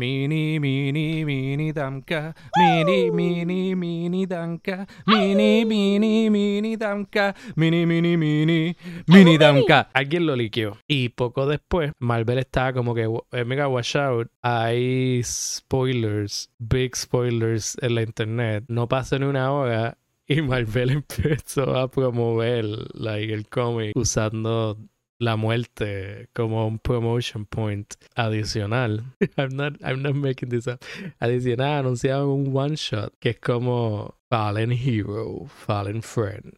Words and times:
Mini, 0.00 0.60
mini, 0.60 1.24
mini 1.24 1.72
damka. 1.72 2.32
Mini, 2.56 3.10
mini, 3.10 3.74
mini 3.74 4.26
damka. 4.26 4.86
Mini, 5.08 5.64
mini, 5.64 6.30
mini 6.30 6.76
damka. 6.76 7.34
Mini, 7.56 7.84
mini, 7.84 8.16
mini, 8.16 8.76
mini 9.08 9.38
damka. 9.38 9.88
Alguien 9.92 10.24
lo 10.24 10.36
liqueó. 10.36 10.78
Y 10.86 11.08
poco 11.08 11.48
después, 11.48 11.90
Marvel 11.98 12.38
estaba 12.38 12.72
como 12.72 12.94
que, 12.94 13.08
eh, 13.32 13.44
mega 13.44 13.66
watch 13.66 13.96
out. 13.96 14.30
Hay 14.40 15.20
spoilers, 15.24 16.48
big 16.60 16.94
spoilers 16.94 17.76
en 17.82 17.96
la 17.96 18.02
internet. 18.02 18.66
No 18.68 18.86
pasó 18.86 19.18
ni 19.18 19.26
una 19.26 19.50
hora. 19.50 19.98
Y 20.28 20.42
Marvel 20.42 20.90
empezó 21.18 21.74
a 21.74 21.90
promover 21.90 22.64
like, 22.94 23.34
el 23.34 23.48
cómic 23.48 23.96
usando 23.96 24.78
la 25.18 25.36
muerte 25.36 26.28
como 26.32 26.66
un 26.66 26.78
promotion 26.78 27.44
point 27.44 27.96
adicional. 28.16 29.02
I'm 29.36 29.56
not, 29.56 29.74
I'm 29.82 30.02
not 30.02 30.14
making 30.14 30.50
this 30.50 30.66
up. 30.66 30.84
Adicional, 31.20 31.84
anunciaron 31.84 32.46
un 32.46 32.52
one 32.52 32.76
shot 32.76 33.12
que 33.20 33.30
es 33.30 33.38
como 33.38 34.14
Fallen 34.30 34.72
Hero, 34.72 35.46
Fallen 35.48 36.02
Friend, 36.02 36.56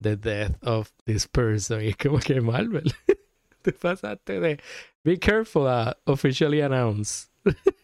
The 0.00 0.16
Death 0.16 0.56
of 0.62 0.92
this 1.06 1.26
person. 1.26 1.80
Y 1.80 1.88
es 1.88 1.96
como 1.96 2.18
que 2.18 2.40
Marvel. 2.40 2.92
Te 3.62 3.72
pasaste 3.72 4.40
de 4.40 4.58
Be 5.04 5.16
careful, 5.16 5.66
uh, 5.66 5.94
officially 6.06 6.60
announced. 6.60 7.28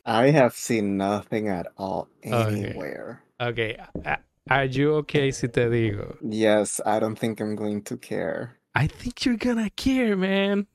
I 0.06 0.30
have 0.30 0.54
seen 0.54 0.96
nothing 0.96 1.48
at 1.48 1.66
all 1.76 2.08
anywhere. 2.22 3.22
Okay. 3.40 3.76
okay. 3.96 4.16
Are 4.50 4.64
you 4.64 4.94
okay 4.96 5.30
si 5.30 5.48
te 5.48 5.62
digo? 5.62 6.16
Yes, 6.22 6.80
I 6.86 6.98
don't 6.98 7.18
think 7.18 7.40
I'm 7.40 7.54
going 7.54 7.82
to 7.82 7.96
care. 7.96 8.57
I 8.78 8.86
think 8.86 9.24
you're 9.24 9.36
gonna 9.36 9.70
care, 9.70 10.16
man. 10.16 10.68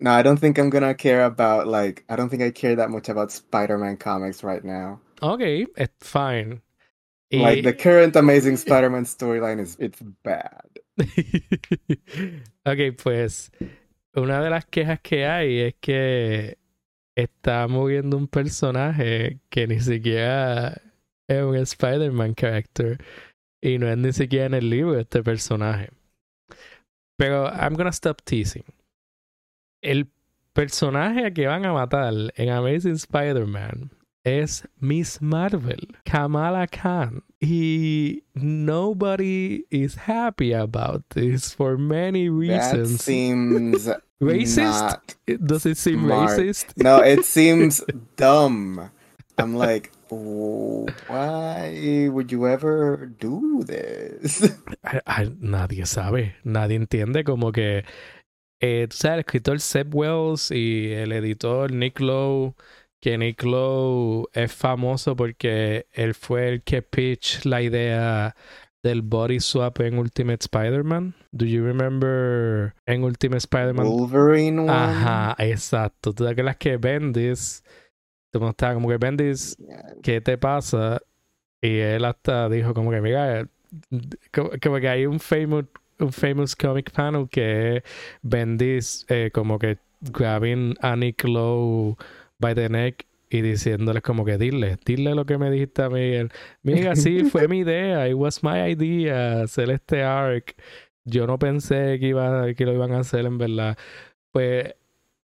No, 0.00 0.10
I 0.10 0.22
don't 0.22 0.38
think 0.38 0.58
I'm 0.58 0.70
gonna 0.70 0.92
care 0.92 1.24
about 1.24 1.68
like 1.68 2.04
I 2.08 2.16
don't 2.16 2.28
think 2.28 2.42
I 2.42 2.50
care 2.50 2.74
that 2.74 2.90
much 2.90 3.08
about 3.08 3.30
Spider-Man 3.30 3.96
comics 3.98 4.42
right 4.42 4.64
now. 4.64 5.00
Okay, 5.22 5.64
it's 5.76 6.08
fine. 6.08 6.62
Eh, 7.30 7.40
like 7.40 7.62
the 7.62 7.72
current 7.72 8.16
Amazing 8.16 8.56
Spider-Man 8.56 9.04
storyline 9.04 9.60
is 9.60 9.76
it's 9.78 10.02
bad. 10.24 10.66
ok, 12.66 12.96
pues 13.00 13.52
una 14.16 14.42
de 14.42 14.50
las 14.50 14.64
quejas 14.64 14.98
que 15.00 15.24
hay 15.24 15.60
es 15.60 15.74
que 15.80 16.58
está 17.16 17.68
moviendo 17.68 18.16
un 18.16 18.26
personaje 18.26 19.38
que 19.48 19.68
ni 19.68 19.78
siquiera 19.78 20.82
es 21.28 21.40
un 21.40 21.54
Spider-Man 21.54 22.34
character 22.34 22.98
y 23.62 23.78
no 23.78 23.88
es 23.88 23.96
ni 23.96 24.12
siquiera 24.12 24.46
en 24.46 24.54
el 24.54 24.70
libro 24.70 24.98
este 24.98 25.22
personaje. 25.22 25.90
Pero 27.18 27.46
I'm 27.48 27.74
gonna 27.74 27.92
stop 27.92 28.22
teasing. 28.24 28.64
El 29.82 30.06
personaje 30.54 31.32
que 31.34 31.46
van 31.46 31.64
a 31.66 31.72
matar 31.72 32.32
en 32.36 32.48
Amazing 32.48 32.94
Spider-Man 32.94 33.90
es 34.24 34.66
Miss 34.80 35.20
Marvel, 35.20 35.88
Kamala 36.04 36.66
Khan. 36.66 37.22
Y 37.40 38.22
nobody 38.34 39.64
is 39.70 39.94
happy 39.96 40.52
about 40.52 41.02
this 41.10 41.52
for 41.52 41.76
many 41.76 42.28
reasons. 42.30 42.92
That 42.98 43.04
seems 43.04 43.88
racist. 44.22 45.16
Does 45.44 45.66
it 45.66 45.76
seem 45.76 46.04
smart. 46.04 46.30
racist? 46.30 46.76
No, 46.76 47.00
it 47.00 47.24
seems 47.26 47.82
dumb. 48.16 48.90
I'm 49.36 49.54
like, 49.54 49.90
why 50.10 52.08
would 52.08 52.30
you 52.30 52.46
ever 52.46 53.06
do 53.18 53.62
this? 53.64 54.42
nadie 55.40 55.86
sabe, 55.86 56.36
nadie 56.44 56.76
entiende 56.76 57.24
como 57.24 57.52
que, 57.52 57.84
eh, 58.60 58.86
tú 58.88 58.96
sabes, 58.96 59.14
el 59.14 59.20
escritor 59.20 59.60
Seb 59.60 59.94
Wells 59.94 60.50
y 60.50 60.92
el 60.92 61.12
editor 61.12 61.72
Nick 61.72 62.00
Lowe, 62.00 62.54
que 63.00 63.18
Nick 63.18 63.42
Lowe 63.42 64.28
es 64.32 64.52
famoso 64.52 65.16
porque 65.16 65.86
él 65.92 66.14
fue 66.14 66.48
el 66.48 66.62
que 66.62 66.82
pitch 66.82 67.44
la 67.44 67.62
idea 67.62 68.34
del 68.82 69.00
body 69.00 69.40
swap 69.40 69.80
en 69.80 69.98
Ultimate 69.98 70.42
Spider-Man. 70.42 71.14
Do 71.32 71.46
you 71.46 71.64
remember 71.64 72.74
en 72.86 73.02
Ultimate 73.02 73.38
Spider-Man? 73.38 73.86
Wolverine 73.86 74.60
one? 74.60 74.70
Ajá, 74.70 75.34
exacto. 75.38 76.12
¿Tú 76.12 76.24
te 76.24 76.30
acuerdas 76.30 76.56
que 76.58 76.76
Bendis 76.76 77.64
como 78.38 78.50
estaba 78.50 78.74
como 78.74 78.88
que 78.88 78.96
Bendis, 78.96 79.56
¿qué 80.02 80.20
te 80.20 80.38
pasa? 80.38 81.00
Y 81.60 81.78
él 81.78 82.04
hasta 82.04 82.48
dijo 82.48 82.74
como 82.74 82.90
que, 82.90 83.00
mira, 83.00 83.48
como, 84.32 84.78
que 84.80 84.88
hay 84.88 85.06
un 85.06 85.18
famous, 85.18 85.64
un 85.98 86.12
famous 86.12 86.54
comic 86.54 86.90
panel 86.90 87.28
que 87.30 87.82
Bendis 88.22 89.06
eh, 89.08 89.30
como 89.32 89.58
que 89.58 89.78
grabbing 90.00 90.74
a 90.80 90.96
Nick 90.96 91.24
Lowe 91.24 91.96
by 92.38 92.54
the 92.54 92.68
neck 92.68 93.06
y 93.30 93.40
diciéndole 93.40 94.02
como 94.02 94.24
que 94.24 94.38
dile, 94.38 94.78
dile 94.84 95.14
lo 95.14 95.26
que 95.26 95.38
me 95.38 95.50
dijiste 95.50 95.82
a 95.82 95.90
mí. 95.90 96.12
Mira, 96.62 96.94
sí, 96.94 97.24
fue 97.24 97.48
mi 97.48 97.60
idea, 97.60 98.08
it 98.08 98.14
was 98.14 98.42
my 98.42 98.70
idea, 98.70 99.42
hacer 99.42 99.70
este 99.70 100.02
arc. 100.02 100.54
Yo 101.04 101.26
no 101.26 101.38
pensé 101.38 101.98
que, 101.98 102.08
iba, 102.08 102.54
que 102.54 102.64
lo 102.64 102.72
iban 102.72 102.92
a 102.92 103.00
hacer 103.00 103.26
en 103.26 103.38
verdad. 103.38 103.76
Pues 104.30 104.74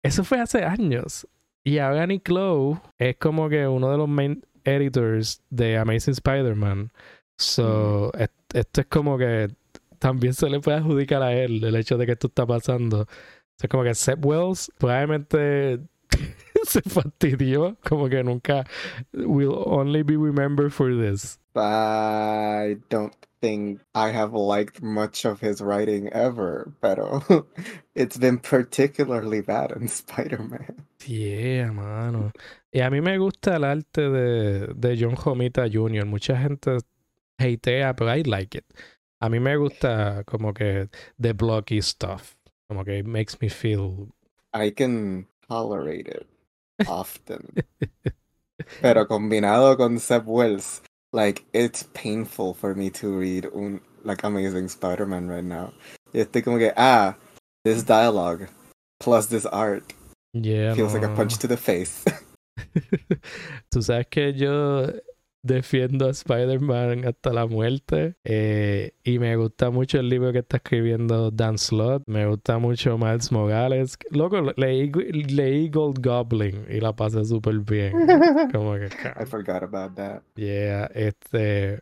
eso 0.04 0.24
fue 0.24 0.40
hace 0.40 0.64
años. 0.66 1.28
Y 1.64 1.78
ahora 1.78 2.06
Nick 2.08 2.28
Lowe 2.30 2.82
es 2.98 3.16
como 3.18 3.48
que 3.50 3.68
uno 3.68 3.90
de 3.90 3.98
los 3.98 4.10
main 4.10 4.46
editors 4.66 5.42
de 5.50 5.78
Amazing 5.78 6.14
Spider-Man. 6.14 6.92
So, 7.38 8.12
esto 8.54 8.82
es 8.82 8.88
como 8.88 9.18
que 9.18 9.50
también 10.00 10.34
se 10.34 10.50
le 10.50 10.60
puede 10.60 10.78
adjudicar 10.78 11.22
a 11.24 11.34
él 11.34 11.64
el 11.64 11.76
hecho 11.76 11.98
de 11.98 12.06
que 12.06 12.12
esto 12.14 12.28
está 12.28 12.46
pasando. 12.46 13.08
es 13.62 13.70
como 13.70 13.84
que 13.84 13.96
Seth 13.96 14.24
Wells 14.24 14.72
probablemente 14.78 15.80
se 16.64 16.82
fastidió, 16.82 17.78
como 17.88 18.10
que 18.10 18.24
nunca 18.24 18.66
will 19.14 19.64
only 19.66 20.04
be 20.04 20.18
remembered 20.18 20.72
for 20.72 20.92
this. 20.92 21.40
I 21.56 22.78
don't 22.90 23.16
think 23.42 23.82
I 23.94 24.10
have 24.10 24.34
liked 24.34 24.82
much 24.82 25.26
of 25.26 25.42
his 25.42 25.62
writing 25.62 26.08
ever, 26.14 26.72
pero 26.82 27.22
uh, 27.30 27.42
it's 27.96 28.18
been 28.18 28.40
particularly 28.40 29.42
bad 29.42 29.72
in 29.72 29.88
Spider-Man. 29.88 30.86
Yeah, 31.06 31.72
mano. 31.72 32.32
Y 32.74 32.80
a 32.80 32.90
mí 32.90 33.02
me 33.02 33.18
gusta 33.18 33.56
el 33.56 33.66
arte 33.66 34.10
de, 34.10 34.74
de 34.74 34.96
John 34.96 35.16
Homita 35.16 35.68
Jr. 35.68 36.06
Mucha 36.06 36.38
gente 36.38 36.78
hatea, 37.38 37.96
pero 37.96 38.10
I 38.10 38.22
like 38.24 38.56
it. 38.56 38.66
A 39.22 39.30
mí 39.30 39.42
me 39.42 39.56
gusta 39.58 40.24
como 40.26 40.54
que 40.54 40.90
the 41.20 41.34
blocky 41.34 41.82
stuff. 41.82 42.36
Como 42.68 42.84
que 42.86 43.00
it 43.00 43.06
makes 43.06 43.38
me 43.42 43.50
feel... 43.50 44.10
I 44.54 44.72
can 44.72 45.28
tolerate 45.50 46.08
it 46.08 46.28
often. 46.88 47.50
pero 48.82 49.06
combinado 49.08 49.76
con 49.78 50.00
Seb 50.00 50.28
Wells, 50.28 50.82
like 51.14 51.46
it's 51.54 51.84
painful 51.94 52.54
for 52.56 52.76
me 52.76 52.90
to 52.90 53.18
read 53.18 53.46
un 53.56 53.80
like 54.04 54.24
Amazing 54.24 54.68
Spider-Man 54.68 55.30
right 55.30 55.44
now. 55.44 55.72
Y 56.14 56.20
estoy 56.20 56.44
como 56.44 56.58
que 56.58 56.74
ah, 56.76 57.16
this 57.64 57.84
dialogue 57.84 58.50
plus 59.00 59.28
this 59.28 59.46
art 59.46 59.94
yeah, 60.34 60.74
feels 60.74 60.94
no. 60.94 61.00
like 61.00 61.10
a 61.10 61.16
punch 61.16 61.38
to 61.38 61.48
the 61.48 61.58
face. 61.58 62.04
Tú 63.72 63.82
sabes 63.82 64.08
que 64.10 64.34
yo 64.34 64.92
defiendo 65.44 66.08
a 66.08 66.12
Spider-Man 66.12 67.06
hasta 67.06 67.32
la 67.34 67.46
muerte. 67.46 68.16
Eh, 68.24 68.94
y 69.04 69.20
me 69.20 69.36
gusta 69.36 69.70
mucho 69.70 70.00
el 70.00 70.10
libro 70.10 70.32
que 70.32 70.40
está 70.40 70.58
escribiendo 70.58 71.30
Dan 71.30 71.58
Slott. 71.58 72.04
Me 72.08 72.26
gusta 72.26 72.58
mucho 72.58 72.98
Miles 72.98 73.32
Morales. 73.32 73.98
Loco, 74.10 74.42
leí, 74.56 74.92
leí 74.92 75.70
Gold 75.70 76.04
Goblin 76.04 76.66
y 76.70 76.80
la 76.80 76.96
pasé 76.96 77.24
súper 77.26 77.60
bien. 77.60 77.94
Como 78.52 78.74
que. 78.76 78.86
I 78.86 79.26
forgot 79.26 79.64
about 79.64 79.96
that. 79.96 80.24
Yeah, 80.36 80.86
este. 80.96 81.80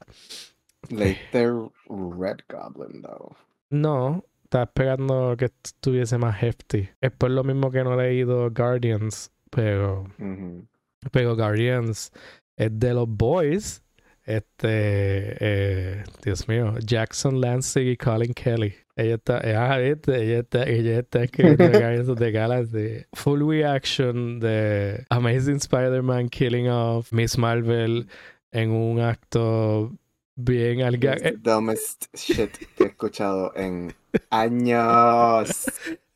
Later 0.90 1.70
Red 1.88 2.40
Goblin, 2.50 3.04
though. 3.04 3.36
No, 3.70 4.26
estaba 4.44 4.66
esperando 4.66 5.36
que 5.38 5.46
estuviese 5.46 6.18
más 6.18 6.42
hefty. 6.42 6.90
Es 7.00 7.12
por 7.12 7.30
lo 7.30 7.44
mismo 7.44 7.72
que 7.72 7.84
no 7.84 7.94
he 7.94 8.08
leído 8.08 8.50
Guardians, 8.50 9.32
pero. 9.52 10.06
Mm 10.18 10.36
-hmm. 10.36 10.68
Pero 11.12 11.36
Guardians 11.36 12.12
es 12.56 12.80
de 12.80 12.94
los 12.94 13.08
boys. 13.08 13.84
Este, 14.24 15.38
eh, 15.40 16.04
Dios 16.24 16.48
mío, 16.48 16.76
Jackson 16.80 17.42
Lansing 17.42 17.88
y 17.88 17.98
Colin 17.98 18.34
Kelly. 18.34 18.74
Ella 18.96 19.16
está, 19.16 19.38
ah, 19.38 19.82
este, 19.82 20.24
ella 20.24 20.40
está, 20.40 20.64
ella 20.64 21.00
está 21.00 21.24
escribiendo 21.24 22.16
de 22.16 22.32
Galaxy. 22.32 23.06
Full 23.14 23.42
reaction 23.50 24.40
de 24.40 25.06
Amazing 25.10 25.58
Spider-Man 25.58 26.30
killing 26.30 26.70
off 26.70 27.12
Miss 27.12 27.38
Marvel 27.38 28.08
en 28.52 28.72
un 28.72 29.00
acto 29.00 29.92
bien 30.36 30.82
alga. 30.82 31.16
The 31.16 31.38
dumbest 31.38 32.16
shit 32.16 32.58
que 32.76 32.84
he 32.84 32.88
escuchado 32.88 33.54
en 33.56 33.94
años. 34.30 35.66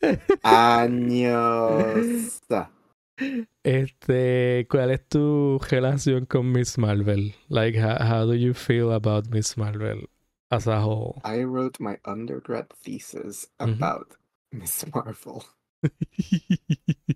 años. 0.44 2.42
Este, 3.64 4.68
¿cuál 4.70 4.92
es 4.92 5.08
tu 5.08 5.60
relación 5.70 6.26
con 6.26 6.52
Miss 6.52 6.78
Marvel? 6.78 7.34
Like, 7.50 7.78
how, 7.78 7.98
how 8.00 8.26
do 8.26 8.36
you 8.36 8.54
feel 8.54 8.92
about 8.92 9.30
Miss 9.30 9.58
Marvel 9.58 10.10
as 10.50 10.68
a 10.68 10.82
whole? 10.82 11.22
I 11.24 11.44
wrote 11.44 11.80
my 11.80 11.98
undergrad 12.06 12.68
thesis 12.84 13.48
about 13.58 14.08
mm 14.52 14.60
-hmm. 14.60 14.60
Miss 14.60 14.86
Marvel. 14.94 15.42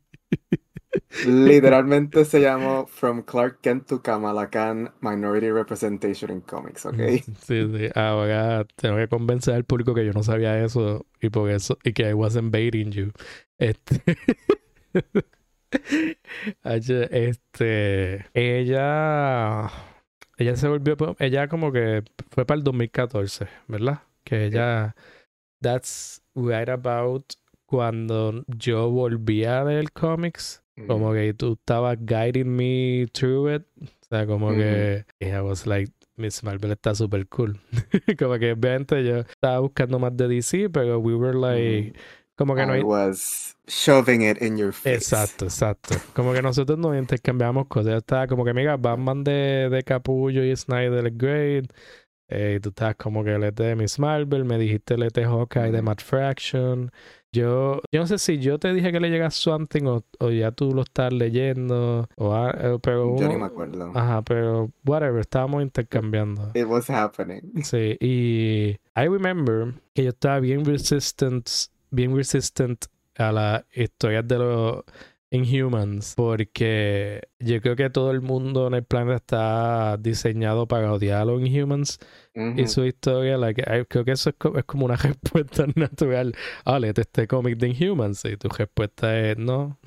Literalmente 1.26 2.26
se 2.26 2.40
llamó 2.40 2.88
From 2.88 3.24
Clark 3.24 3.62
Kent 3.62 3.88
to 3.88 4.02
Kamala 4.02 4.50
Khan 4.50 4.92
Minority 5.02 5.52
Representation 5.52 6.32
in 6.32 6.42
Comics, 6.42 6.86
¿ok? 6.86 6.96
Sí, 7.42 7.68
sí. 7.72 7.90
Ahora 7.96 8.66
tengo 8.76 8.98
que 8.98 9.08
convencer 9.08 9.56
al 9.56 9.66
público 9.66 9.94
que 9.94 10.06
yo 10.06 10.14
no 10.14 10.24
sabía 10.24 10.64
eso 10.64 11.06
y 11.22 11.30
por 11.30 11.50
eso 11.50 11.78
y 11.84 11.94
que 11.94 12.10
I 12.10 12.14
wasn't 12.14 12.52
baiting 12.52 12.92
you. 12.92 13.12
Este 13.58 14.02
este 16.64 18.26
ella 18.34 19.72
ella 20.38 20.56
se 20.56 20.68
volvió 20.68 20.96
ella 21.20 21.48
como 21.48 21.72
que 21.72 22.04
fue 22.32 22.46
para 22.46 22.58
el 22.58 22.64
2014, 22.64 23.48
¿verdad? 23.68 24.02
Que 24.24 24.46
ella 24.46 24.96
that's 25.62 26.22
right 26.36 26.70
about 26.70 27.34
cuando 27.66 28.44
yo 28.48 28.90
volvía 28.90 29.64
del 29.66 29.92
cómics 29.92 30.64
como 30.88 31.14
que 31.14 31.34
tú 31.34 31.54
estabas 31.54 31.98
guiding 32.00 32.56
me 32.56 33.08
through 33.12 33.56
it. 33.56 33.64
O 33.82 34.06
sea, 34.10 34.26
como 34.26 34.52
que 34.52 35.06
I 35.20 35.40
was 35.42 35.66
like, 35.66 35.92
Miss 36.16 36.44
Marvel 36.44 36.72
está 36.72 36.96
súper 36.96 37.28
cool. 37.28 37.60
como 38.20 38.38
que 38.40 38.54
obviamente 38.54 39.04
yo 39.04 39.20
estaba 39.20 39.60
buscando 39.60 40.00
más 40.00 40.16
de 40.16 40.28
DC, 40.28 40.70
pero 40.70 41.00
we 41.00 41.16
were 41.16 41.38
like, 41.38 41.94
como 42.40 42.56
que 42.56 42.66
no 42.66 42.74
I 42.74 42.82
was 42.84 43.54
shoving 43.68 44.22
it 44.22 44.42
in 44.42 44.58
your 44.58 44.72
face. 44.72 44.96
Exacto, 44.96 45.44
exacto. 45.44 45.96
Como 46.14 46.32
que 46.32 46.42
nosotros 46.42 46.80
no 46.80 46.98
intercambiamos 46.98 47.68
cosas. 47.68 47.92
Yo 47.92 47.98
estaba 47.98 48.28
como 48.28 48.46
que, 48.46 48.54
mira, 48.54 48.78
Batman 48.78 49.26
de, 49.26 49.68
de 49.70 49.84
Capullo 49.84 50.42
y 50.46 50.56
Snyder 50.56 51.06
es 51.06 51.18
great. 51.18 51.66
Eh, 52.30 52.56
y 52.58 52.60
tú 52.62 52.70
estás 52.70 52.96
como 52.96 53.24
que 53.24 53.34
el 53.34 53.54
de 53.54 53.76
Miss 53.76 54.00
Marvel, 54.00 54.46
me 54.46 54.58
dijiste 54.58 54.94
el 54.94 55.04
ET 55.04 55.18
Hawkeye 55.18 55.72
de 55.72 55.82
Matt 55.82 56.02
Fraction. 56.02 56.92
Yo, 57.32 57.82
yo 57.92 58.00
no 58.00 58.08
sé 58.08 58.18
si 58.20 58.40
yo 58.40 58.58
te 58.58 58.74
dije 58.74 58.92
que 58.92 59.00
le 59.00 59.10
llega 59.10 59.30
Something 59.30 59.84
o, 59.86 60.04
o 60.20 60.30
ya 60.32 60.52
tú 60.52 60.72
lo 60.74 60.84
estás 60.84 61.12
leyendo. 61.12 62.08
O, 62.16 62.48
eh, 62.48 62.78
pero 62.82 63.18
yo 63.18 63.28
ni 63.28 63.36
me 63.36 63.46
acuerdo. 63.46 63.92
Ajá, 63.94 64.22
pero 64.22 64.72
whatever, 64.86 65.20
estábamos 65.20 65.62
intercambiando. 65.62 66.52
It 66.56 66.68
was 66.68 66.90
happening. 66.90 67.42
Sí, 67.64 67.98
y 68.00 68.78
I 68.96 69.08
remember 69.08 69.74
que 69.94 70.04
yo 70.04 70.10
estaba 70.10 70.40
bien 70.40 70.66
resistant, 70.66 71.50
bien 71.92 72.16
resistant 72.16 72.86
a 73.16 73.32
las 73.32 73.66
historias 73.74 74.28
de 74.28 74.38
los 74.38 74.84
Inhumans 75.32 76.16
porque 76.16 77.22
yo 77.40 77.62
creo 77.62 77.76
que 77.76 77.90
todo 77.90 78.12
el 78.12 78.22
mundo 78.22 78.68
en 78.68 78.74
el 78.74 78.84
planeta 78.84 79.16
está 79.16 79.98
diseñado 79.98 80.68
para 80.68 80.92
odiar 80.92 81.22
a 81.22 81.26
los 81.26 81.42
Inhumans 81.42 82.00
y 82.56 82.68
su 82.68 82.86
historia, 82.86 83.38
like, 83.38 83.62
creo 83.90 84.06
que 84.06 84.12
eso 84.12 84.30
es, 84.30 84.64
como 84.66 84.86
una 84.86 84.96
respuesta 84.96 85.66
natural. 85.76 86.34
Ah, 86.66 86.80
léete 86.80 87.02
este 87.02 87.28
cómic 87.28 87.58
de 87.58 87.70
Inhumans 87.70 88.24
y 88.26 88.38
tu 88.38 88.48
respuesta 88.48 89.20
es 89.20 89.38
no. 89.38 89.78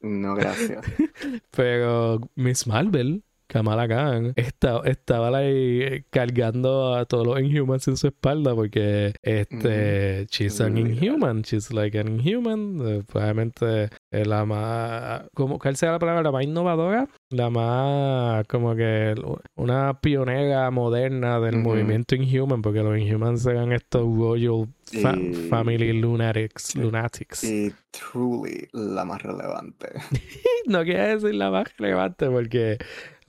no, 0.00 0.34
gracias. 0.34 0.84
Pero 1.50 2.20
Miss 2.36 2.66
Marvel 2.66 3.24
Kamala 3.50 3.88
Khan 3.88 4.32
estaba, 4.36 4.86
estaba 4.86 5.36
ahí 5.36 5.82
eh, 5.82 6.04
cargando 6.10 6.94
a 6.94 7.04
todos 7.04 7.26
los 7.26 7.40
Inhumans 7.40 7.88
en 7.88 7.96
su 7.96 8.06
espalda 8.06 8.54
porque 8.54 9.12
este 9.22 10.26
she's 10.30 10.60
an 10.60 10.78
inhuman 10.78 11.42
she's 11.42 11.72
like 11.72 11.98
an 11.98 12.20
inhuman. 12.20 12.78
Eh, 12.80 13.02
probablemente 13.06 13.90
la 14.12 14.44
más 14.44 15.22
como 15.34 15.58
cuál 15.58 15.76
sea 15.76 15.92
la 15.92 15.98
palabra 15.98 16.22
la 16.22 16.30
más 16.30 16.44
innovadora 16.44 17.08
la 17.30 17.50
más 17.50 18.46
como 18.46 18.76
que 18.76 19.14
una 19.56 20.00
pionera 20.00 20.70
moderna 20.70 21.40
del 21.40 21.56
movimiento 21.56 22.14
inhuman 22.14 22.62
porque 22.62 22.82
los 22.84 22.96
inhumans 22.96 23.44
eran 23.46 23.72
estos 23.72 24.02
royal 24.02 24.68
family 25.50 25.92
lunatics 25.92 26.74
lunatics. 26.76 27.44
Y 27.44 27.72
truly 27.90 28.68
la 28.72 29.04
más 29.04 29.22
relevante. 29.22 29.88
No 30.66 30.84
quiero 30.84 31.18
decir 31.18 31.34
la 31.34 31.50
más 31.50 31.66
relevante 31.78 32.28
porque 32.28 32.78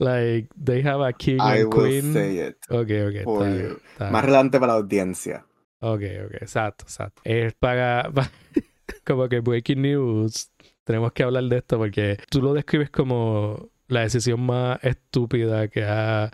Like, 0.02 0.48
they 0.56 0.82
have 0.82 1.00
a 1.00 1.12
king 1.12 1.38
I 1.40 1.60
and 1.62 1.70
queen. 1.70 2.04
will 2.06 2.12
say 2.14 2.38
it. 2.48 2.56
Ok, 2.68 2.90
ok. 3.08 3.24
for 3.24 3.46
está, 3.46 3.56
you. 3.56 3.80
está. 3.92 4.10
Más 4.10 4.24
relevante 4.24 4.58
para 4.58 4.72
la 4.74 4.78
audiencia. 4.80 5.46
Ok, 5.80 6.02
ok. 6.26 6.34
Exacto, 6.42 6.84
exacto. 6.84 7.22
Es 7.24 7.54
para, 7.54 8.10
para- 8.12 8.30
como 9.06 9.28
que 9.28 9.40
breaking 9.40 9.82
news. 9.82 10.50
Tenemos 10.84 11.12
que 11.12 11.22
hablar 11.22 11.44
de 11.44 11.58
esto 11.58 11.78
porque 11.78 12.18
tú 12.30 12.42
lo 12.42 12.52
describes 12.54 12.90
como 12.90 13.68
la 13.88 14.00
decisión 14.00 14.40
más 14.40 14.78
estúpida 14.82 15.68
que 15.68 15.84
ha 15.84 16.30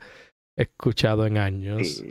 escuchado 0.56 1.26
en 1.26 1.36
años. 1.38 2.02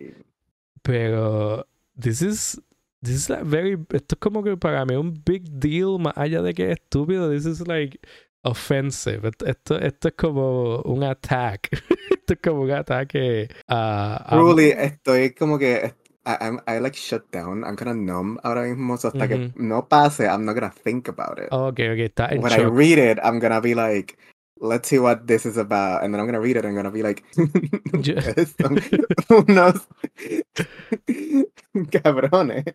Pero 0.81 1.68
this 2.00 2.21
is 2.21 2.62
this 3.01 3.15
is 3.15 3.30
like 3.30 3.44
very 3.45 3.74
esto 3.94 4.15
es 4.15 4.19
como 4.19 4.44
que 4.44 4.57
para 4.57 4.86
mí 4.86 4.95
un 4.95 5.13
big 5.25 5.44
deal 5.50 6.00
más 6.00 6.13
allá 6.18 6.42
de 6.42 6.54
que 6.54 6.71
es 6.71 6.80
estúpido. 6.80 7.30
This 7.31 7.45
is 7.45 7.68
like 7.68 8.00
offensive. 8.44 9.28
Esto, 9.28 9.45
esto, 9.45 9.80
esto 9.80 10.07
es 10.10 10.13
como 10.16 10.81
un 10.84 11.04
attack. 11.04 11.69
esto 12.12 12.34
es 12.34 12.39
como 12.44 12.62
un 12.62 12.72
ataque 12.72 13.48
a, 13.68 14.24
a- 14.25 14.30
Truly, 14.36 14.72
estoy 14.72 15.31
como 15.34 15.57
que. 15.57 15.94
I, 16.30 16.57
I 16.68 16.80
like 16.81 16.94
shut 16.98 17.24
down. 17.31 17.63
I'm 17.63 17.78
kind 17.78 17.89
of 17.89 17.95
numb 17.95 18.38
ahora 18.44 18.63
mismo. 18.63 18.98
so 18.98 19.07
hasta 19.07 19.30
que 19.30 19.36
Ujú. 19.36 19.54
no 19.56 19.88
pase, 19.88 20.25
I'm 20.28 20.44
not 20.44 20.56
gonna 20.56 20.69
think 20.84 21.07
about 21.07 21.39
it. 21.39 21.48
Ok, 21.51 21.80
ok, 21.80 22.00
está 22.00 22.28
en 22.34 22.42
when 22.44 22.51
I 22.51 22.57
shock. 22.57 22.74
read 22.75 22.98
it, 22.98 23.18
I'm 23.24 23.39
gonna 23.39 23.62
be 23.62 23.74
like, 23.74 24.18
let's 24.60 24.90
see 24.90 25.00
what 25.00 25.25
this 25.25 25.45
is 25.45 25.56
about. 25.57 26.04
And 26.04 26.13
then 26.13 26.19
I'm 26.19 26.25
gonna 26.25 26.42
read 26.42 26.57
it 26.57 26.66
and 26.66 26.68
I'm 26.68 26.75
gonna 26.75 26.92
be 26.92 27.01
like, 27.01 27.24
Yo- 28.04 28.16
"Ustedes 28.18 28.56
son 28.60 28.78
unos 29.30 29.88
cabrones. 31.92 32.66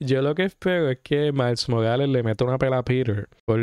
Yo 0.00 0.22
lo 0.22 0.34
que 0.34 0.44
espero 0.44 0.88
es 0.90 1.00
que 1.02 1.32
Miles 1.32 1.68
Morales 1.68 2.08
le 2.08 2.22
meta 2.22 2.44
una 2.46 2.56
pela 2.56 2.78
a 2.78 2.82
Peter 2.82 3.28
por, 3.44 3.60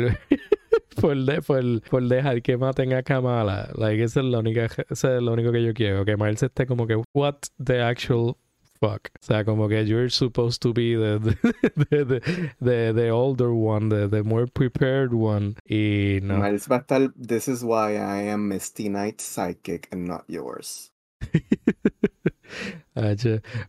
por, 0.96 1.16
de- 1.16 1.42
por- 1.42 1.80
por 1.90 2.02
dejar 2.08 2.42
que 2.42 2.56
maten 2.56 2.92
a 2.92 3.02
Kamala. 3.02 3.70
Like, 3.74 4.02
esa 4.02 4.20
es 4.20 4.26
la 4.26 4.38
única, 4.38 4.68
eso 4.90 5.16
es 5.16 5.22
lo 5.22 5.32
único 5.32 5.52
que 5.52 5.62
yo 5.62 5.72
quiero. 5.74 6.04
Que 6.04 6.16
Miles 6.16 6.42
esté 6.42 6.66
como 6.66 6.86
que, 6.86 7.02
what 7.14 7.36
the 7.62 7.80
actual 7.82 8.36
fuck. 8.80 9.08
O 9.20 9.22
sea, 9.22 9.44
como 9.44 9.68
que 9.68 9.84
you're 9.84 10.08
supposed 10.08 10.60
to 10.62 10.72
be 10.72 10.94
the, 10.96 11.18
the, 11.18 11.36
the, 12.04 12.20
the, 12.60 12.92
the 12.94 13.10
older 13.10 13.50
one, 13.52 13.90
the, 13.90 14.08
the 14.08 14.22
more 14.22 14.46
prepared 14.46 15.12
one. 15.12 15.54
Y 15.68 16.20
no. 16.22 16.38
Miles 16.38 16.66
va 16.66 16.76
a 16.76 16.80
estar, 16.80 17.12
this 17.14 17.46
is 17.46 17.62
why 17.62 17.96
I 17.96 18.22
am 18.30 18.48
Misty 18.48 18.88
Knight's 18.88 19.24
psychic 19.24 19.88
and 19.92 20.06
not 20.06 20.24
yours. 20.28 20.90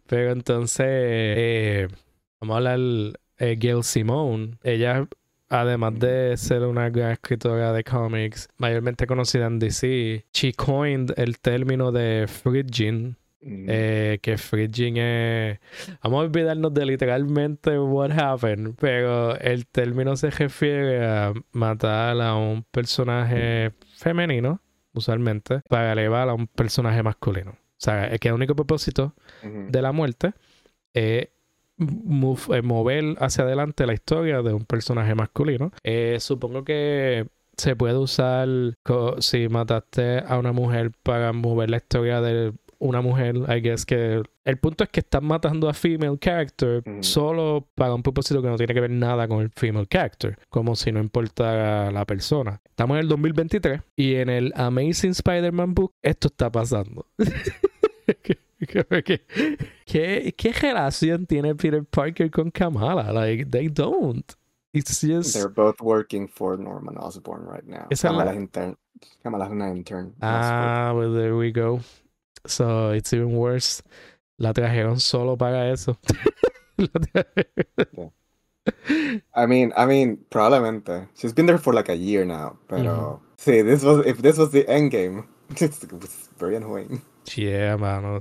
Pero 0.07 0.31
entonces, 0.31 0.85
eh, 0.88 1.88
vamos 2.39 2.53
a 2.53 2.57
hablar 2.57 3.19
eh, 3.38 3.56
Gail 3.59 3.83
Simone. 3.83 4.57
Ella, 4.63 5.07
además 5.51 6.00
de 6.00 6.36
ser 6.38 6.63
una 6.63 6.89
gran 6.89 7.12
escritora 7.12 7.74
de 7.74 7.83
cómics, 7.83 8.48
mayormente 8.57 9.06
conocida 9.06 9.48
en 9.48 9.59
DC, 9.59 10.25
she 10.33 10.53
coined 10.53 11.13
el 11.18 11.39
término 11.39 11.91
de 11.91 12.25
Frigin. 12.27 13.17
Mm. 13.43 13.65
Eh, 13.67 14.20
que 14.22 14.38
Frigin 14.38 14.98
es. 14.98 15.60
Vamos 16.03 16.22
a 16.22 16.25
olvidarnos 16.25 16.74
de 16.75 16.86
literalmente 16.86 17.79
what 17.79 18.12
happened, 18.12 18.75
pero 18.79 19.36
el 19.39 19.65
término 19.65 20.15
se 20.15 20.29
refiere 20.29 21.03
a 21.03 21.34
matar 21.51 22.22
a 22.22 22.36
un 22.36 22.63
personaje 22.63 23.72
femenino, 23.98 24.62
usualmente, 24.93 25.62
para 25.67 25.93
elevar 25.93 26.29
a 26.29 26.36
un 26.36 26.46
personaje 26.46 27.01
masculino. 27.01 27.51
O 27.51 27.84
sea, 27.84 28.05
es 28.05 28.20
que 28.20 28.27
el 28.27 28.36
único 28.36 28.55
propósito 28.55 29.15
de 29.41 29.81
la 29.81 29.91
muerte 29.91 30.34
es 30.93 31.29
move- 31.81 32.57
eh, 32.57 32.61
mover 32.61 33.15
hacia 33.19 33.43
adelante 33.43 33.85
la 33.85 33.93
historia 33.93 34.41
de 34.41 34.53
un 34.53 34.65
personaje 34.65 35.15
masculino. 35.15 35.71
Eh, 35.83 36.17
supongo 36.19 36.63
que 36.63 37.27
se 37.57 37.75
puede 37.75 37.97
usar 37.97 38.47
si 39.19 39.47
mataste 39.50 40.19
a 40.27 40.38
una 40.39 40.51
mujer 40.51 40.91
para 41.03 41.33
mover 41.33 41.69
la 41.69 41.77
historia 41.77 42.21
de 42.21 42.53
una 42.79 43.01
mujer, 43.01 43.35
I 43.47 43.61
guess 43.61 43.85
que 43.85 44.23
el 44.43 44.57
punto 44.57 44.83
es 44.83 44.89
que 44.89 45.01
estás 45.01 45.21
matando 45.21 45.69
a 45.69 45.73
female 45.75 46.17
character 46.19 46.81
solo 47.03 47.67
para 47.75 47.93
un 47.93 48.01
propósito 48.01 48.41
que 48.41 48.47
no 48.47 48.55
tiene 48.57 48.73
que 48.73 48.81
ver 48.81 48.89
nada 48.89 49.27
con 49.27 49.41
el 49.41 49.51
female 49.51 49.85
character, 49.85 50.39
como 50.50 50.75
si 50.75 50.91
no 50.91 51.00
importara 51.00 51.91
la 51.91 52.05
persona. 52.05 52.59
Estamos 52.65 52.95
en 52.95 53.01
el 53.01 53.07
2023 53.09 53.81
y 53.95 54.15
en 54.15 54.29
el 54.29 54.51
Amazing 54.55 55.11
Spider-Man 55.11 55.75
book 55.75 55.93
esto 56.01 56.29
está 56.29 56.51
pasando. 56.51 57.05
¿Qué, 58.68 59.22
qué, 59.86 60.34
qué, 60.38 60.51
relación 60.53 61.25
tiene 61.25 61.56
Peter 61.56 61.84
Parker 61.84 62.30
con 62.30 62.51
Kamala? 62.51 63.12
Like, 63.12 63.50
they 63.50 63.68
don't. 63.68 64.36
It's 64.74 65.01
just... 65.01 65.34
They're 65.34 65.50
both 65.50 65.82
working 65.82 66.27
for 66.27 66.58
Norman 66.58 66.96
Osborn 66.98 67.44
right 67.44 67.65
now. 67.65 67.88
Esa 67.89 68.10
es 68.10 68.13
la- 68.13 68.34
intern. 68.34 68.77
Kamala's 69.24 69.50
una 69.50 69.72
intern. 69.72 70.13
Ah, 70.22 70.94
well, 70.96 71.12
there 71.12 71.36
we 71.36 71.51
go. 71.51 71.82
So 72.46 72.91
it's 72.91 73.12
even 73.13 73.36
worse. 73.36 73.82
La 74.38 74.53
trajeron 74.53 75.00
solo 75.00 75.36
para 75.36 75.72
eso. 75.72 75.98
La 76.77 76.88
trajeron- 76.88 78.12
I 79.36 79.46
mean, 79.48 79.74
I 79.75 79.86
mean, 79.86 80.20
probablemente. 80.30 81.08
She's 81.15 81.34
been 81.34 81.48
there 81.48 81.58
for 81.58 81.74
like 81.74 81.89
a 81.89 81.96
year 81.96 82.25
now. 82.25 82.58
Pero, 82.68 83.22
see, 83.38 83.62
this 83.63 83.84
was, 83.84 84.06
if 84.06 84.20
this 84.20 84.38
was 84.38 84.51
the 84.51 84.68
end 84.70 84.91
game, 84.91 85.27
it's 85.50 85.84
very 86.38 86.56
annoying. 86.56 87.01
Yeah, 87.35 87.77
mano. 87.77 88.19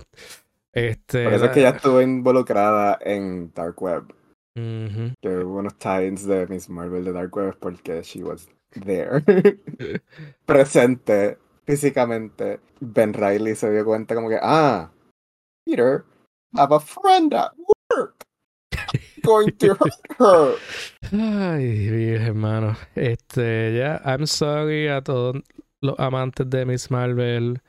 Este. 0.72 1.24
Por 1.24 1.34
eso 1.34 1.44
es 1.46 1.50
que 1.50 1.60
ella 1.60 1.70
estuvo 1.70 2.00
involucrada 2.00 2.98
en 3.00 3.52
Dark 3.54 3.80
Web. 3.82 4.14
Que 4.54 5.28
hubo 5.28 5.58
unos 5.58 5.78
tie-ins 5.78 6.26
de 6.26 6.46
Miss 6.46 6.68
Marvel 6.68 7.04
de 7.04 7.12
Dark 7.12 7.34
Web 7.34 7.56
porque 7.58 8.02
she 8.02 8.22
was 8.22 8.48
there. 8.84 9.22
Presente, 10.46 11.38
físicamente. 11.64 12.60
Ben 12.80 13.14
Riley 13.14 13.54
se 13.54 13.70
dio 13.70 13.84
cuenta 13.84 14.14
como 14.14 14.28
que, 14.28 14.38
ah, 14.42 14.90
Peter, 15.64 16.04
have 16.56 16.74
a 16.74 16.80
friend 16.80 17.32
at 17.34 17.52
work. 17.90 18.24
Going 19.22 19.52
to 19.58 19.74
hurt 19.74 19.92
her. 20.18 20.54
Ay, 21.12 22.16
hermano. 22.16 22.76
Este, 22.94 23.76
ya, 23.76 24.00
I'm 24.04 24.26
sorry 24.26 24.88
a 24.88 25.02
todos 25.02 25.42
los 25.80 25.98
amantes 25.98 26.48
de 26.48 26.64
Miss 26.66 26.90
Marvel. 26.90 27.60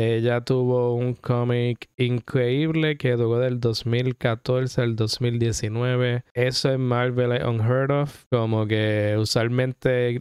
Ella 0.00 0.42
tuvo 0.42 0.94
un 0.94 1.14
cómic 1.14 1.90
increíble 1.96 2.96
que 2.96 3.16
duró 3.16 3.40
del 3.40 3.58
2014 3.58 4.80
al 4.80 4.94
2019. 4.94 6.22
Eso 6.34 6.70
es 6.70 6.78
Marvel 6.78 7.44
Unheard 7.44 7.90
of. 7.90 8.24
Como 8.30 8.64
que 8.68 9.16
usualmente 9.18 10.20